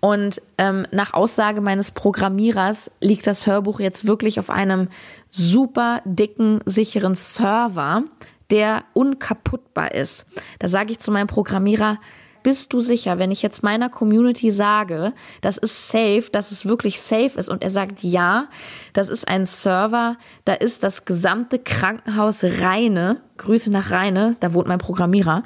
Und 0.00 0.42
ähm, 0.58 0.86
nach 0.92 1.14
Aussage 1.14 1.60
meines 1.60 1.90
Programmierers 1.90 2.90
liegt 3.00 3.26
das 3.26 3.46
Hörbuch 3.46 3.80
jetzt 3.80 4.06
wirklich 4.06 4.38
auf 4.38 4.50
einem 4.50 4.88
super 5.30 6.02
dicken, 6.04 6.60
sicheren 6.64 7.14
Server, 7.14 8.04
der 8.50 8.84
unkaputtbar 8.92 9.94
ist. 9.94 10.26
Da 10.58 10.68
sage 10.68 10.92
ich 10.92 10.98
zu 10.98 11.10
meinem 11.10 11.26
Programmierer, 11.26 11.98
bist 12.46 12.72
du 12.72 12.78
sicher, 12.78 13.18
wenn 13.18 13.32
ich 13.32 13.42
jetzt 13.42 13.64
meiner 13.64 13.90
Community 13.90 14.52
sage, 14.52 15.14
das 15.40 15.58
ist 15.58 15.88
safe, 15.88 16.26
dass 16.30 16.52
es 16.52 16.64
wirklich 16.64 17.00
safe 17.00 17.36
ist 17.40 17.48
und 17.48 17.60
er 17.60 17.70
sagt 17.70 18.04
ja, 18.04 18.46
das 18.92 19.08
ist 19.08 19.26
ein 19.26 19.46
Server, 19.46 20.16
da 20.44 20.52
ist 20.52 20.84
das 20.84 21.06
gesamte 21.06 21.58
Krankenhaus 21.58 22.44
Reine, 22.44 23.20
Grüße 23.38 23.72
nach 23.72 23.90
Reine, 23.90 24.36
da 24.38 24.54
wohnt 24.54 24.68
mein 24.68 24.78
Programmierer, 24.78 25.42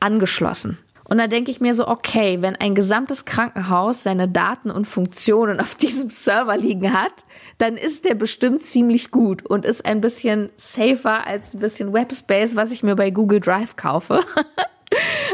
angeschlossen. 0.00 0.78
Und 1.04 1.18
da 1.18 1.26
denke 1.26 1.50
ich 1.50 1.60
mir 1.60 1.74
so, 1.74 1.86
okay, 1.86 2.40
wenn 2.40 2.56
ein 2.56 2.74
gesamtes 2.74 3.26
Krankenhaus 3.26 4.02
seine 4.02 4.26
Daten 4.26 4.70
und 4.70 4.86
Funktionen 4.86 5.60
auf 5.60 5.74
diesem 5.74 6.08
Server 6.08 6.56
liegen 6.56 6.94
hat, 6.94 7.26
dann 7.58 7.76
ist 7.76 8.06
der 8.06 8.14
bestimmt 8.14 8.62
ziemlich 8.62 9.10
gut 9.10 9.44
und 9.44 9.66
ist 9.66 9.84
ein 9.84 10.00
bisschen 10.00 10.48
safer 10.56 11.26
als 11.26 11.52
ein 11.52 11.60
bisschen 11.60 11.92
Webspace, 11.92 12.56
was 12.56 12.72
ich 12.72 12.82
mir 12.82 12.96
bei 12.96 13.10
Google 13.10 13.40
Drive 13.40 13.76
kaufe. 13.76 14.20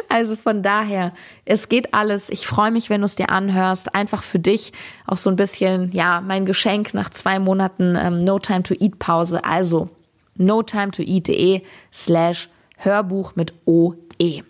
Also 0.08 0.36
von 0.36 0.62
daher, 0.62 1.12
es 1.44 1.68
geht 1.68 1.92
alles. 1.92 2.30
Ich 2.30 2.46
freue 2.46 2.70
mich, 2.70 2.88
wenn 2.88 3.00
du 3.00 3.04
es 3.06 3.16
dir 3.16 3.30
anhörst. 3.30 3.94
Einfach 3.94 4.22
für 4.22 4.38
dich 4.38 4.72
auch 5.06 5.16
so 5.16 5.28
ein 5.28 5.36
bisschen, 5.36 5.90
ja, 5.92 6.20
mein 6.20 6.46
Geschenk 6.46 6.94
nach 6.94 7.10
zwei 7.10 7.38
Monaten 7.38 7.96
ähm, 7.98 8.22
No 8.22 8.38
Time 8.38 8.62
to 8.62 8.74
Eat 8.78 8.98
Pause. 8.98 9.44
Also 9.44 9.88
no 10.36 10.62
time 10.62 10.90
to 10.90 11.02
eat.de 11.02 11.62
slash 11.92 12.48
Hörbuch 12.76 13.34
mit 13.36 13.54
OE. 13.66 14.42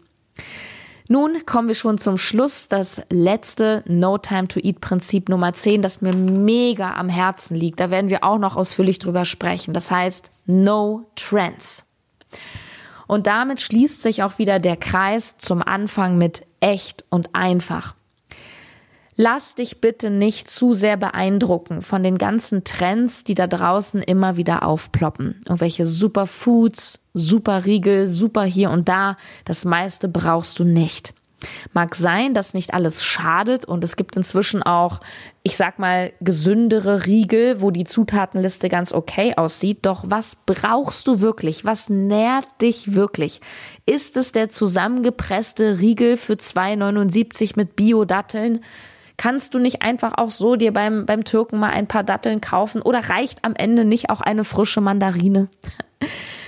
Nun 1.09 1.45
kommen 1.45 1.69
wir 1.69 1.75
schon 1.75 1.99
zum 1.99 2.17
Schluss. 2.17 2.69
Das 2.69 3.03
letzte 3.11 3.85
No 3.87 4.17
Time 4.17 4.49
to 4.49 4.59
Eat 4.61 4.81
Prinzip 4.81 5.29
Nummer 5.29 5.53
10, 5.53 5.83
das 5.83 6.01
mir 6.01 6.15
mega 6.15 6.95
am 6.95 7.09
Herzen 7.09 7.57
liegt. 7.57 7.79
Da 7.81 7.91
werden 7.91 8.09
wir 8.09 8.25
auch 8.25 8.39
noch 8.39 8.57
ausführlich 8.57 8.99
drüber 8.99 9.25
sprechen. 9.25 9.75
Das 9.75 9.91
heißt 9.91 10.31
No 10.47 11.05
Trends. 11.15 11.85
Und 13.07 13.27
damit 13.27 13.61
schließt 13.61 14.03
sich 14.03 14.23
auch 14.23 14.39
wieder 14.39 14.59
der 14.59 14.77
Kreis 14.77 15.37
zum 15.39 15.63
Anfang 15.63 16.19
mit 16.19 16.47
echt 16.61 17.05
und 17.11 17.35
einfach. 17.35 17.95
Lass 19.17 19.55
dich 19.55 19.81
bitte 19.81 20.11
nicht 20.11 20.51
zu 20.51 20.75
sehr 20.75 20.97
beeindrucken 20.97 21.83
von 21.83 22.03
den 22.03 22.19
ganzen 22.19 22.65
Trends, 22.65 23.23
die 23.23 23.37
da 23.37 23.47
draußen 23.47 24.03
immer 24.03 24.37
wieder 24.37 24.65
aufploppen. 24.65 25.41
Irgendwelche 25.47 25.87
Superfoods, 25.87 27.01
Superriegel, 27.13 28.09
super 28.09 28.43
hier 28.43 28.71
und 28.71 28.89
da. 28.89 29.17
Das 29.45 29.65
meiste 29.65 30.09
brauchst 30.09 30.59
du 30.59 30.65
nicht. 30.65 31.15
Mag 31.73 31.95
sein, 31.95 32.35
dass 32.35 32.55
nicht 32.55 32.75
alles 32.75 33.05
schadet 33.05 33.65
und 33.65 33.85
es 33.85 33.97
gibt 33.97 34.17
inzwischen 34.17 34.63
auch, 34.63 35.01
ich 35.43 35.57
sag 35.57 35.79
mal, 35.79 36.13
gesündere 36.21 37.07
Riegel, 37.07 37.61
wo 37.61 37.71
die 37.71 37.85
Zutatenliste 37.85 38.69
ganz 38.69 38.93
okay 38.93 39.35
aussieht. 39.37 39.79
Doch 39.83 40.05
was 40.07 40.37
brauchst 40.47 41.07
du 41.07 41.21
wirklich? 41.21 41.65
Was 41.65 41.89
nährt 41.91 42.47
dich 42.61 42.95
wirklich? 42.95 43.41
Ist 43.87 44.17
es 44.17 44.33
der 44.33 44.49
zusammengepresste 44.49 45.79
Riegel 45.81 46.17
für 46.17 46.35
2,79 46.35 47.53
mit 47.57 47.77
Bio-Datteln? 47.77 48.61
Kannst 49.17 49.55
du 49.55 49.59
nicht 49.59 49.83
einfach 49.83 50.15
auch 50.17 50.31
so 50.31 50.57
dir 50.57 50.73
beim, 50.73 51.07
beim 51.07 51.25
Türken 51.25 51.59
mal 51.59 51.71
ein 51.71 51.87
paar 51.87 52.03
Datteln 52.03 52.41
kaufen 52.41 52.83
oder 52.83 53.11
reicht 53.11 53.45
am 53.45 53.55
Ende 53.55 53.85
nicht 53.85 54.11
auch 54.11 54.21
eine 54.21 54.45
frische 54.45 54.81
Mandarine? 54.81 55.49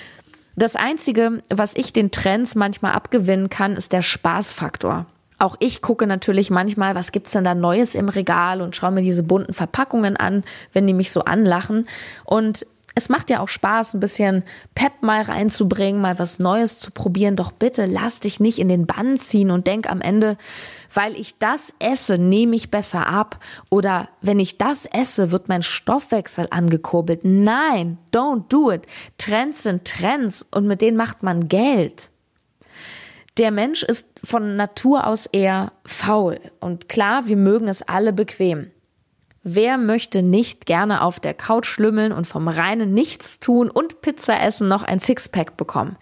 Das 0.56 0.74
Einzige, 0.74 1.42
was 1.50 1.76
ich 1.76 1.92
den 1.92 2.10
Trends 2.10 2.54
manchmal 2.54 2.92
abgewinnen 2.92 3.50
kann, 3.50 3.76
ist 3.76 3.92
der 3.92 4.00
Spaßfaktor. 4.00 5.04
Auch 5.38 5.56
ich 5.58 5.82
gucke 5.82 6.06
natürlich 6.06 6.50
manchmal, 6.50 6.94
was 6.94 7.12
gibt's 7.12 7.32
denn 7.32 7.44
da 7.44 7.54
Neues 7.54 7.94
im 7.94 8.08
Regal 8.08 8.62
und 8.62 8.74
schaue 8.74 8.90
mir 8.90 9.02
diese 9.02 9.22
bunten 9.22 9.52
Verpackungen 9.52 10.16
an, 10.16 10.44
wenn 10.72 10.86
die 10.86 10.94
mich 10.94 11.12
so 11.12 11.24
anlachen. 11.24 11.86
Und 12.24 12.66
es 12.96 13.10
macht 13.10 13.28
ja 13.28 13.40
auch 13.40 13.48
Spaß, 13.48 13.92
ein 13.92 14.00
bisschen 14.00 14.42
Pep 14.74 15.02
mal 15.02 15.20
reinzubringen, 15.20 16.00
mal 16.00 16.18
was 16.18 16.38
Neues 16.38 16.78
zu 16.78 16.90
probieren. 16.90 17.36
Doch 17.36 17.52
bitte 17.52 17.84
lass 17.84 18.20
dich 18.20 18.40
nicht 18.40 18.58
in 18.58 18.68
den 18.68 18.86
Bann 18.86 19.18
ziehen 19.18 19.50
und 19.50 19.66
denk 19.66 19.88
am 19.88 20.00
Ende, 20.00 20.38
weil 20.94 21.14
ich 21.14 21.38
das 21.38 21.74
esse, 21.78 22.16
nehme 22.16 22.56
ich 22.56 22.70
besser 22.70 23.06
ab. 23.06 23.38
Oder 23.68 24.08
wenn 24.22 24.40
ich 24.40 24.56
das 24.56 24.86
esse, 24.86 25.30
wird 25.30 25.46
mein 25.46 25.62
Stoffwechsel 25.62 26.48
angekurbelt. 26.50 27.20
Nein, 27.22 27.98
don't 28.14 28.48
do 28.48 28.72
it. 28.72 28.86
Trends 29.18 29.64
sind 29.64 29.84
Trends 29.84 30.46
und 30.50 30.66
mit 30.66 30.80
denen 30.80 30.96
macht 30.96 31.22
man 31.22 31.48
Geld. 31.48 32.10
Der 33.36 33.50
Mensch 33.50 33.82
ist 33.82 34.08
von 34.24 34.56
Natur 34.56 35.06
aus 35.06 35.26
eher 35.26 35.72
faul. 35.84 36.40
Und 36.60 36.88
klar, 36.88 37.26
wir 37.26 37.36
mögen 37.36 37.68
es 37.68 37.82
alle 37.82 38.14
bequem. 38.14 38.70
Wer 39.48 39.78
möchte 39.78 40.24
nicht 40.24 40.66
gerne 40.66 41.02
auf 41.02 41.20
der 41.20 41.32
Couch 41.32 41.66
schlümmeln 41.66 42.10
und 42.10 42.26
vom 42.26 42.48
reinen 42.48 42.92
Nichts 42.92 43.38
tun 43.38 43.70
und 43.70 44.00
Pizza 44.00 44.42
essen 44.42 44.66
noch 44.66 44.82
ein 44.82 44.98
Sixpack 44.98 45.56
bekommen? 45.56 45.94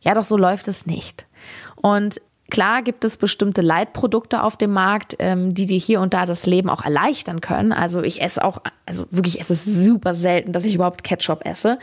Ja, 0.00 0.14
doch 0.14 0.22
so 0.22 0.36
läuft 0.36 0.68
es 0.68 0.86
nicht. 0.86 1.26
Und 1.74 2.20
Klar 2.50 2.80
gibt 2.82 3.04
es 3.04 3.18
bestimmte 3.18 3.60
Leitprodukte 3.60 4.42
auf 4.42 4.56
dem 4.56 4.72
Markt, 4.72 5.16
ähm, 5.18 5.52
die 5.52 5.66
dir 5.66 5.78
hier 5.78 6.00
und 6.00 6.14
da 6.14 6.24
das 6.24 6.46
Leben 6.46 6.70
auch 6.70 6.82
erleichtern 6.82 7.42
können. 7.42 7.72
Also 7.72 8.02
ich 8.02 8.22
esse 8.22 8.42
auch, 8.42 8.62
also 8.86 9.04
wirklich, 9.10 9.38
es 9.38 9.50
ist 9.50 9.66
super 9.84 10.14
selten, 10.14 10.52
dass 10.52 10.64
ich 10.64 10.74
überhaupt 10.74 11.04
Ketchup 11.04 11.44
esse. 11.44 11.78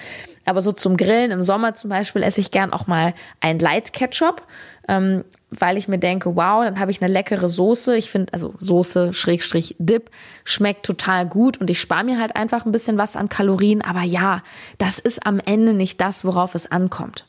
Aber 0.45 0.61
so 0.61 0.71
zum 0.71 0.97
Grillen 0.97 1.29
im 1.29 1.43
Sommer 1.43 1.75
zum 1.75 1.91
Beispiel 1.91 2.23
esse 2.23 2.41
ich 2.41 2.49
gern 2.49 2.73
auch 2.73 2.87
mal 2.87 3.13
ein 3.41 3.59
Light 3.59 3.93
Ketchup, 3.93 4.41
ähm, 4.87 5.23
weil 5.51 5.77
ich 5.77 5.87
mir 5.87 5.99
denke, 5.99 6.35
wow, 6.35 6.63
dann 6.63 6.79
habe 6.79 6.89
ich 6.89 6.99
eine 6.99 7.13
leckere 7.13 7.47
Soße. 7.47 7.95
Ich 7.95 8.09
finde, 8.09 8.33
also 8.33 8.55
Soße, 8.57 9.13
Schrägstrich, 9.13 9.75
Dip, 9.77 10.09
schmeckt 10.45 10.83
total 10.83 11.27
gut 11.27 11.59
und 11.61 11.69
ich 11.69 11.79
spare 11.79 12.03
mir 12.03 12.19
halt 12.19 12.35
einfach 12.35 12.65
ein 12.65 12.71
bisschen 12.71 12.97
was 12.97 13.15
an 13.15 13.29
Kalorien. 13.29 13.83
Aber 13.83 14.01
ja, 14.01 14.41
das 14.79 14.97
ist 14.97 15.27
am 15.27 15.39
Ende 15.39 15.73
nicht 15.73 16.01
das, 16.01 16.25
worauf 16.25 16.55
es 16.55 16.71
ankommt. 16.71 17.27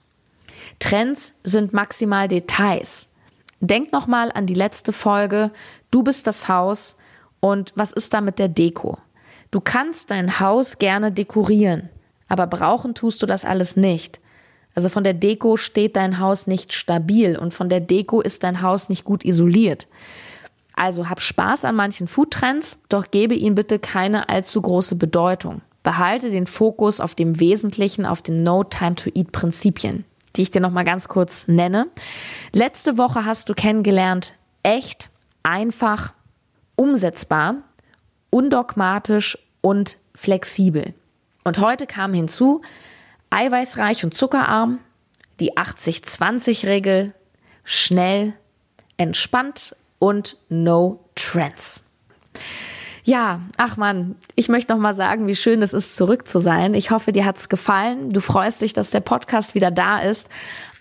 Trends 0.79 1.35
sind 1.45 1.75
maximal 1.75 2.29
Details. 2.29 3.11
Denk 3.61 3.93
nochmal 3.93 4.31
an 4.33 4.47
die 4.47 4.55
letzte 4.55 4.93
Folge. 4.93 5.51
Du 5.91 6.03
bist 6.03 6.27
das 6.27 6.49
Haus 6.49 6.97
und 7.41 7.73
was 7.75 7.93
ist 7.93 8.13
da 8.13 8.21
mit 8.21 8.39
der 8.39 8.49
Deko? 8.49 8.99
Du 9.51 9.61
kannst 9.61 10.11
dein 10.11 10.41
Haus 10.41 10.79
gerne 10.79 11.13
dekorieren, 11.13 11.89
aber 12.29 12.47
brauchen 12.47 12.95
tust 12.95 13.23
du 13.23 13.27
das 13.27 13.45
alles 13.45 13.77
nicht. 13.77 14.21
Also 14.75 14.91
von 14.91 15.05
der 15.05 15.15
Deko 15.15 15.57
steht 15.57 15.97
dein 15.97 16.21
Haus 16.21 16.47
nicht 16.47 16.75
stabil 16.75 17.39
und 17.39 17.55
von 17.55 17.71
der 17.71 17.81
Deko 17.81 18.21
ist 18.21 18.45
dein 18.45 18.61
Haus 18.61 18.91
nicht 18.91 19.05
gut 19.05 19.25
isoliert. 19.25 19.89
Also 20.75 21.09
hab 21.09 21.23
Spaß 21.23 21.65
an 21.65 21.75
manchen 21.75 22.07
Foodtrends, 22.07 22.83
doch 22.91 23.11
gebe 23.11 23.35
ihnen 23.35 23.55
bitte 23.55 23.79
keine 23.79 24.29
allzu 24.29 24.61
große 24.61 24.97
Bedeutung. 24.97 25.63
Behalte 25.83 26.31
den 26.31 26.47
Fokus 26.47 27.01
auf 27.01 27.15
dem 27.15 27.41
Wesentlichen, 27.41 28.05
auf 28.05 28.21
den 28.21 28.43
No 28.43 28.65
Die 30.37 30.43
ich 30.43 30.51
dir 30.51 30.61
noch 30.61 30.71
mal 30.71 30.85
ganz 30.85 31.09
kurz 31.09 31.49
nenne. 31.49 31.89
Letzte 32.53 32.99
Woche 32.99 33.25
hast 33.25 33.49
du 33.49 33.55
kennengelernt, 33.55 34.35
echt, 34.63 35.11
einfach, 35.43 36.13
umsetzbar, 36.75 37.57
undogmatisch 38.31 39.39
und 39.61 39.99
flexibel. 40.15 40.95
Und 41.45 41.59
heute 41.59 41.87
kam 41.87 42.13
hinzu, 42.13 42.63
eiweißreich 43.31 44.05
und 44.05 44.15
zuckerarm, 44.15 44.81
die 45.41 45.57
80-20-Regel, 45.57 47.15
schnell, 47.65 48.35
entspannt 48.97 49.77
und 49.99 50.37
no 50.49 51.05
trends. 51.15 51.83
Ja, 53.07 53.41
ach 53.57 53.77
man, 53.77 54.17
ich 54.35 54.49
möchte 54.49 54.73
noch 54.73 54.81
mal 54.81 54.93
sagen, 54.93 55.29
wie 55.29 55.37
schön 55.37 55.63
es 55.63 55.73
ist, 55.73 55.95
zurück 55.95 56.27
zu 56.27 56.41
sein. 56.41 56.75
Ich 56.75 56.91
hoffe, 56.91 57.13
dir 57.13 57.25
hat's 57.25 57.49
gefallen. 57.49 58.11
Du 58.11 58.21
freust 58.21 58.63
dich, 58.63 58.73
dass 58.73 58.91
der 58.91 58.99
Podcast 58.99 59.55
wieder 59.55 59.71
da 59.71 60.01
ist. 60.01 60.29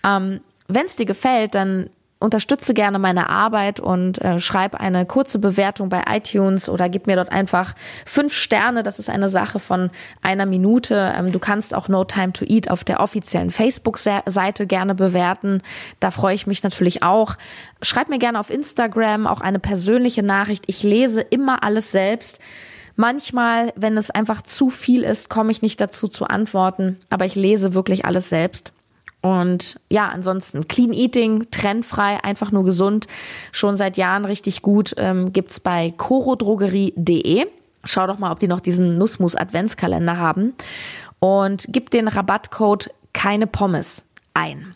Ähm, 0.04 0.40
Wenn 0.66 0.86
es 0.86 0.96
dir 0.96 1.06
gefällt, 1.06 1.54
dann 1.54 1.88
unterstütze 2.18 2.72
gerne 2.72 2.98
meine 2.98 3.28
Arbeit 3.28 3.78
und 3.78 4.20
äh, 4.22 4.40
schreib 4.40 4.74
eine 4.74 5.04
kurze 5.04 5.38
Bewertung 5.38 5.90
bei 5.90 6.02
iTunes 6.08 6.68
oder 6.68 6.88
gib 6.88 7.06
mir 7.06 7.16
dort 7.16 7.30
einfach 7.30 7.74
fünf 8.06 8.32
Sterne. 8.32 8.82
Das 8.82 8.98
ist 8.98 9.10
eine 9.10 9.28
Sache 9.28 9.58
von 9.58 9.90
einer 10.22 10.46
Minute. 10.46 11.12
Ähm, 11.14 11.30
du 11.30 11.38
kannst 11.38 11.74
auch 11.74 11.88
No 11.88 12.04
Time 12.04 12.32
to 12.32 12.46
Eat 12.46 12.70
auf 12.70 12.84
der 12.84 13.00
offiziellen 13.00 13.50
Facebook-Seite 13.50 14.66
gerne 14.66 14.94
bewerten. 14.94 15.62
Da 16.00 16.10
freue 16.10 16.34
ich 16.34 16.46
mich 16.46 16.62
natürlich 16.62 17.02
auch. 17.02 17.36
Schreib 17.82 18.08
mir 18.08 18.18
gerne 18.18 18.40
auf 18.40 18.50
Instagram 18.50 19.26
auch 19.26 19.42
eine 19.42 19.58
persönliche 19.58 20.22
Nachricht. 20.22 20.64
Ich 20.68 20.82
lese 20.82 21.20
immer 21.20 21.62
alles 21.62 21.92
selbst. 21.92 22.40
Manchmal, 22.98 23.74
wenn 23.76 23.98
es 23.98 24.10
einfach 24.10 24.40
zu 24.40 24.70
viel 24.70 25.02
ist, 25.02 25.28
komme 25.28 25.50
ich 25.50 25.60
nicht 25.60 25.82
dazu 25.82 26.08
zu 26.08 26.24
antworten, 26.24 26.98
aber 27.10 27.26
ich 27.26 27.34
lese 27.34 27.74
wirklich 27.74 28.06
alles 28.06 28.30
selbst. 28.30 28.72
Und 29.26 29.80
ja, 29.90 30.08
ansonsten 30.08 30.68
Clean 30.68 30.92
Eating, 30.92 31.50
trendfrei, 31.50 32.22
einfach 32.22 32.52
nur 32.52 32.62
gesund, 32.64 33.08
schon 33.50 33.74
seit 33.74 33.96
Jahren 33.96 34.24
richtig 34.24 34.62
gut, 34.62 34.94
ähm, 34.98 35.32
gibt's 35.32 35.58
bei 35.58 35.92
corodrogerie.de. 35.96 37.48
Schau 37.82 38.06
doch 38.06 38.20
mal, 38.20 38.30
ob 38.30 38.38
die 38.38 38.46
noch 38.46 38.60
diesen 38.60 38.98
Nussmus 38.98 39.34
Adventskalender 39.34 40.18
haben 40.18 40.54
und 41.18 41.66
gib 41.70 41.90
den 41.90 42.06
Rabattcode 42.06 42.90
keine 43.12 43.48
Pommes 43.48 44.04
ein. 44.32 44.75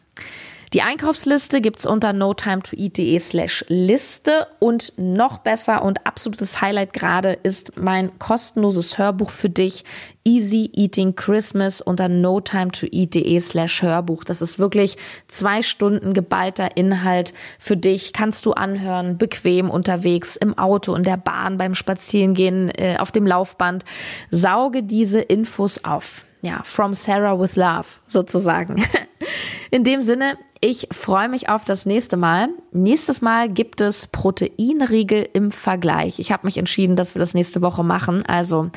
Die 0.73 0.83
Einkaufsliste 0.83 1.61
gibt's 1.61 1.85
unter 1.85 2.13
notimetoeat.de 2.13 3.19
slash 3.19 3.65
Liste 3.67 4.47
und 4.61 4.93
noch 4.99 5.39
besser 5.39 5.83
und 5.83 6.07
absolutes 6.07 6.61
Highlight 6.61 6.93
gerade 6.93 7.33
ist 7.33 7.77
mein 7.77 8.17
kostenloses 8.21 8.97
Hörbuch 8.97 9.31
für 9.31 9.51
dich 9.51 9.85
Easy 10.25 10.71
Eating 10.73 11.17
Christmas 11.17 11.81
unter 11.81 12.09
notimetoeat.de 12.09 13.41
slash 13.41 13.83
Hörbuch. 13.83 14.23
Das 14.23 14.41
ist 14.41 14.61
wirklich 14.61 14.97
zwei 15.27 15.63
Stunden 15.63 16.15
geballter 16.15 16.77
Inhalt 16.77 17.35
für 17.59 17.77
dich. 17.77 18.13
Kannst 18.13 18.47
du 18.47 18.53
anhören, 18.53 19.19
bequem 19.19 19.71
unterwegs, 19.71 20.37
im 20.37 20.57
Auto, 20.57 20.95
in 20.95 21.03
der 21.03 21.17
Bahn, 21.17 21.59
beim 21.59 21.75
Spazierengehen, 21.75 22.71
äh, 22.71 22.97
auf 23.01 23.11
dem 23.11 23.27
Laufband. 23.27 23.85
Sauge 24.31 24.85
diese 24.85 25.21
Infos 25.21 25.83
auf. 25.83 26.25
Ja, 26.43 26.61
from 26.63 26.95
Sarah 26.95 27.41
with 27.41 27.57
Love 27.57 27.89
sozusagen. 28.07 28.85
In 29.71 29.85
dem 29.85 30.01
Sinne, 30.01 30.37
ich 30.61 30.89
freue 30.93 31.29
mich 31.29 31.49
auf 31.49 31.65
das 31.65 31.87
nächste 31.87 32.17
Mal. 32.17 32.49
Nächstes 32.71 33.23
Mal 33.23 33.49
gibt 33.49 33.81
es 33.81 34.07
Proteinriegel 34.07 35.27
im 35.33 35.51
Vergleich. 35.51 36.19
Ich 36.19 36.33
habe 36.33 36.47
mich 36.47 36.59
entschieden, 36.59 36.97
dass 36.97 37.15
wir 37.15 37.21
das 37.21 37.35
nächste 37.35 37.63
Woche 37.63 37.83
machen. 37.83 38.27
Also 38.27 38.71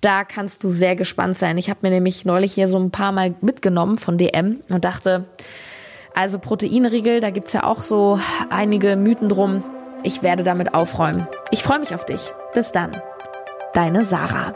da 0.00 0.24
kannst 0.24 0.64
du 0.64 0.68
sehr 0.68 0.96
gespannt 0.96 1.36
sein. 1.36 1.56
Ich 1.56 1.70
habe 1.70 1.80
mir 1.82 1.90
nämlich 1.90 2.24
neulich 2.24 2.52
hier 2.52 2.66
so 2.66 2.78
ein 2.78 2.90
paar 2.90 3.12
Mal 3.12 3.34
mitgenommen 3.42 3.98
von 3.98 4.18
DM 4.18 4.60
und 4.68 4.84
dachte, 4.84 5.26
also 6.14 6.40
Proteinriegel, 6.40 7.20
da 7.20 7.30
gibt's 7.30 7.52
ja 7.52 7.62
auch 7.62 7.84
so 7.84 8.18
einige 8.48 8.96
Mythen 8.96 9.28
drum. 9.28 9.62
Ich 10.02 10.22
werde 10.22 10.42
damit 10.42 10.74
aufräumen. 10.74 11.28
Ich 11.52 11.62
freue 11.62 11.78
mich 11.78 11.94
auf 11.94 12.04
dich. 12.04 12.32
Bis 12.54 12.72
dann. 12.72 12.90
Deine 13.72 14.04
Sarah. 14.04 14.54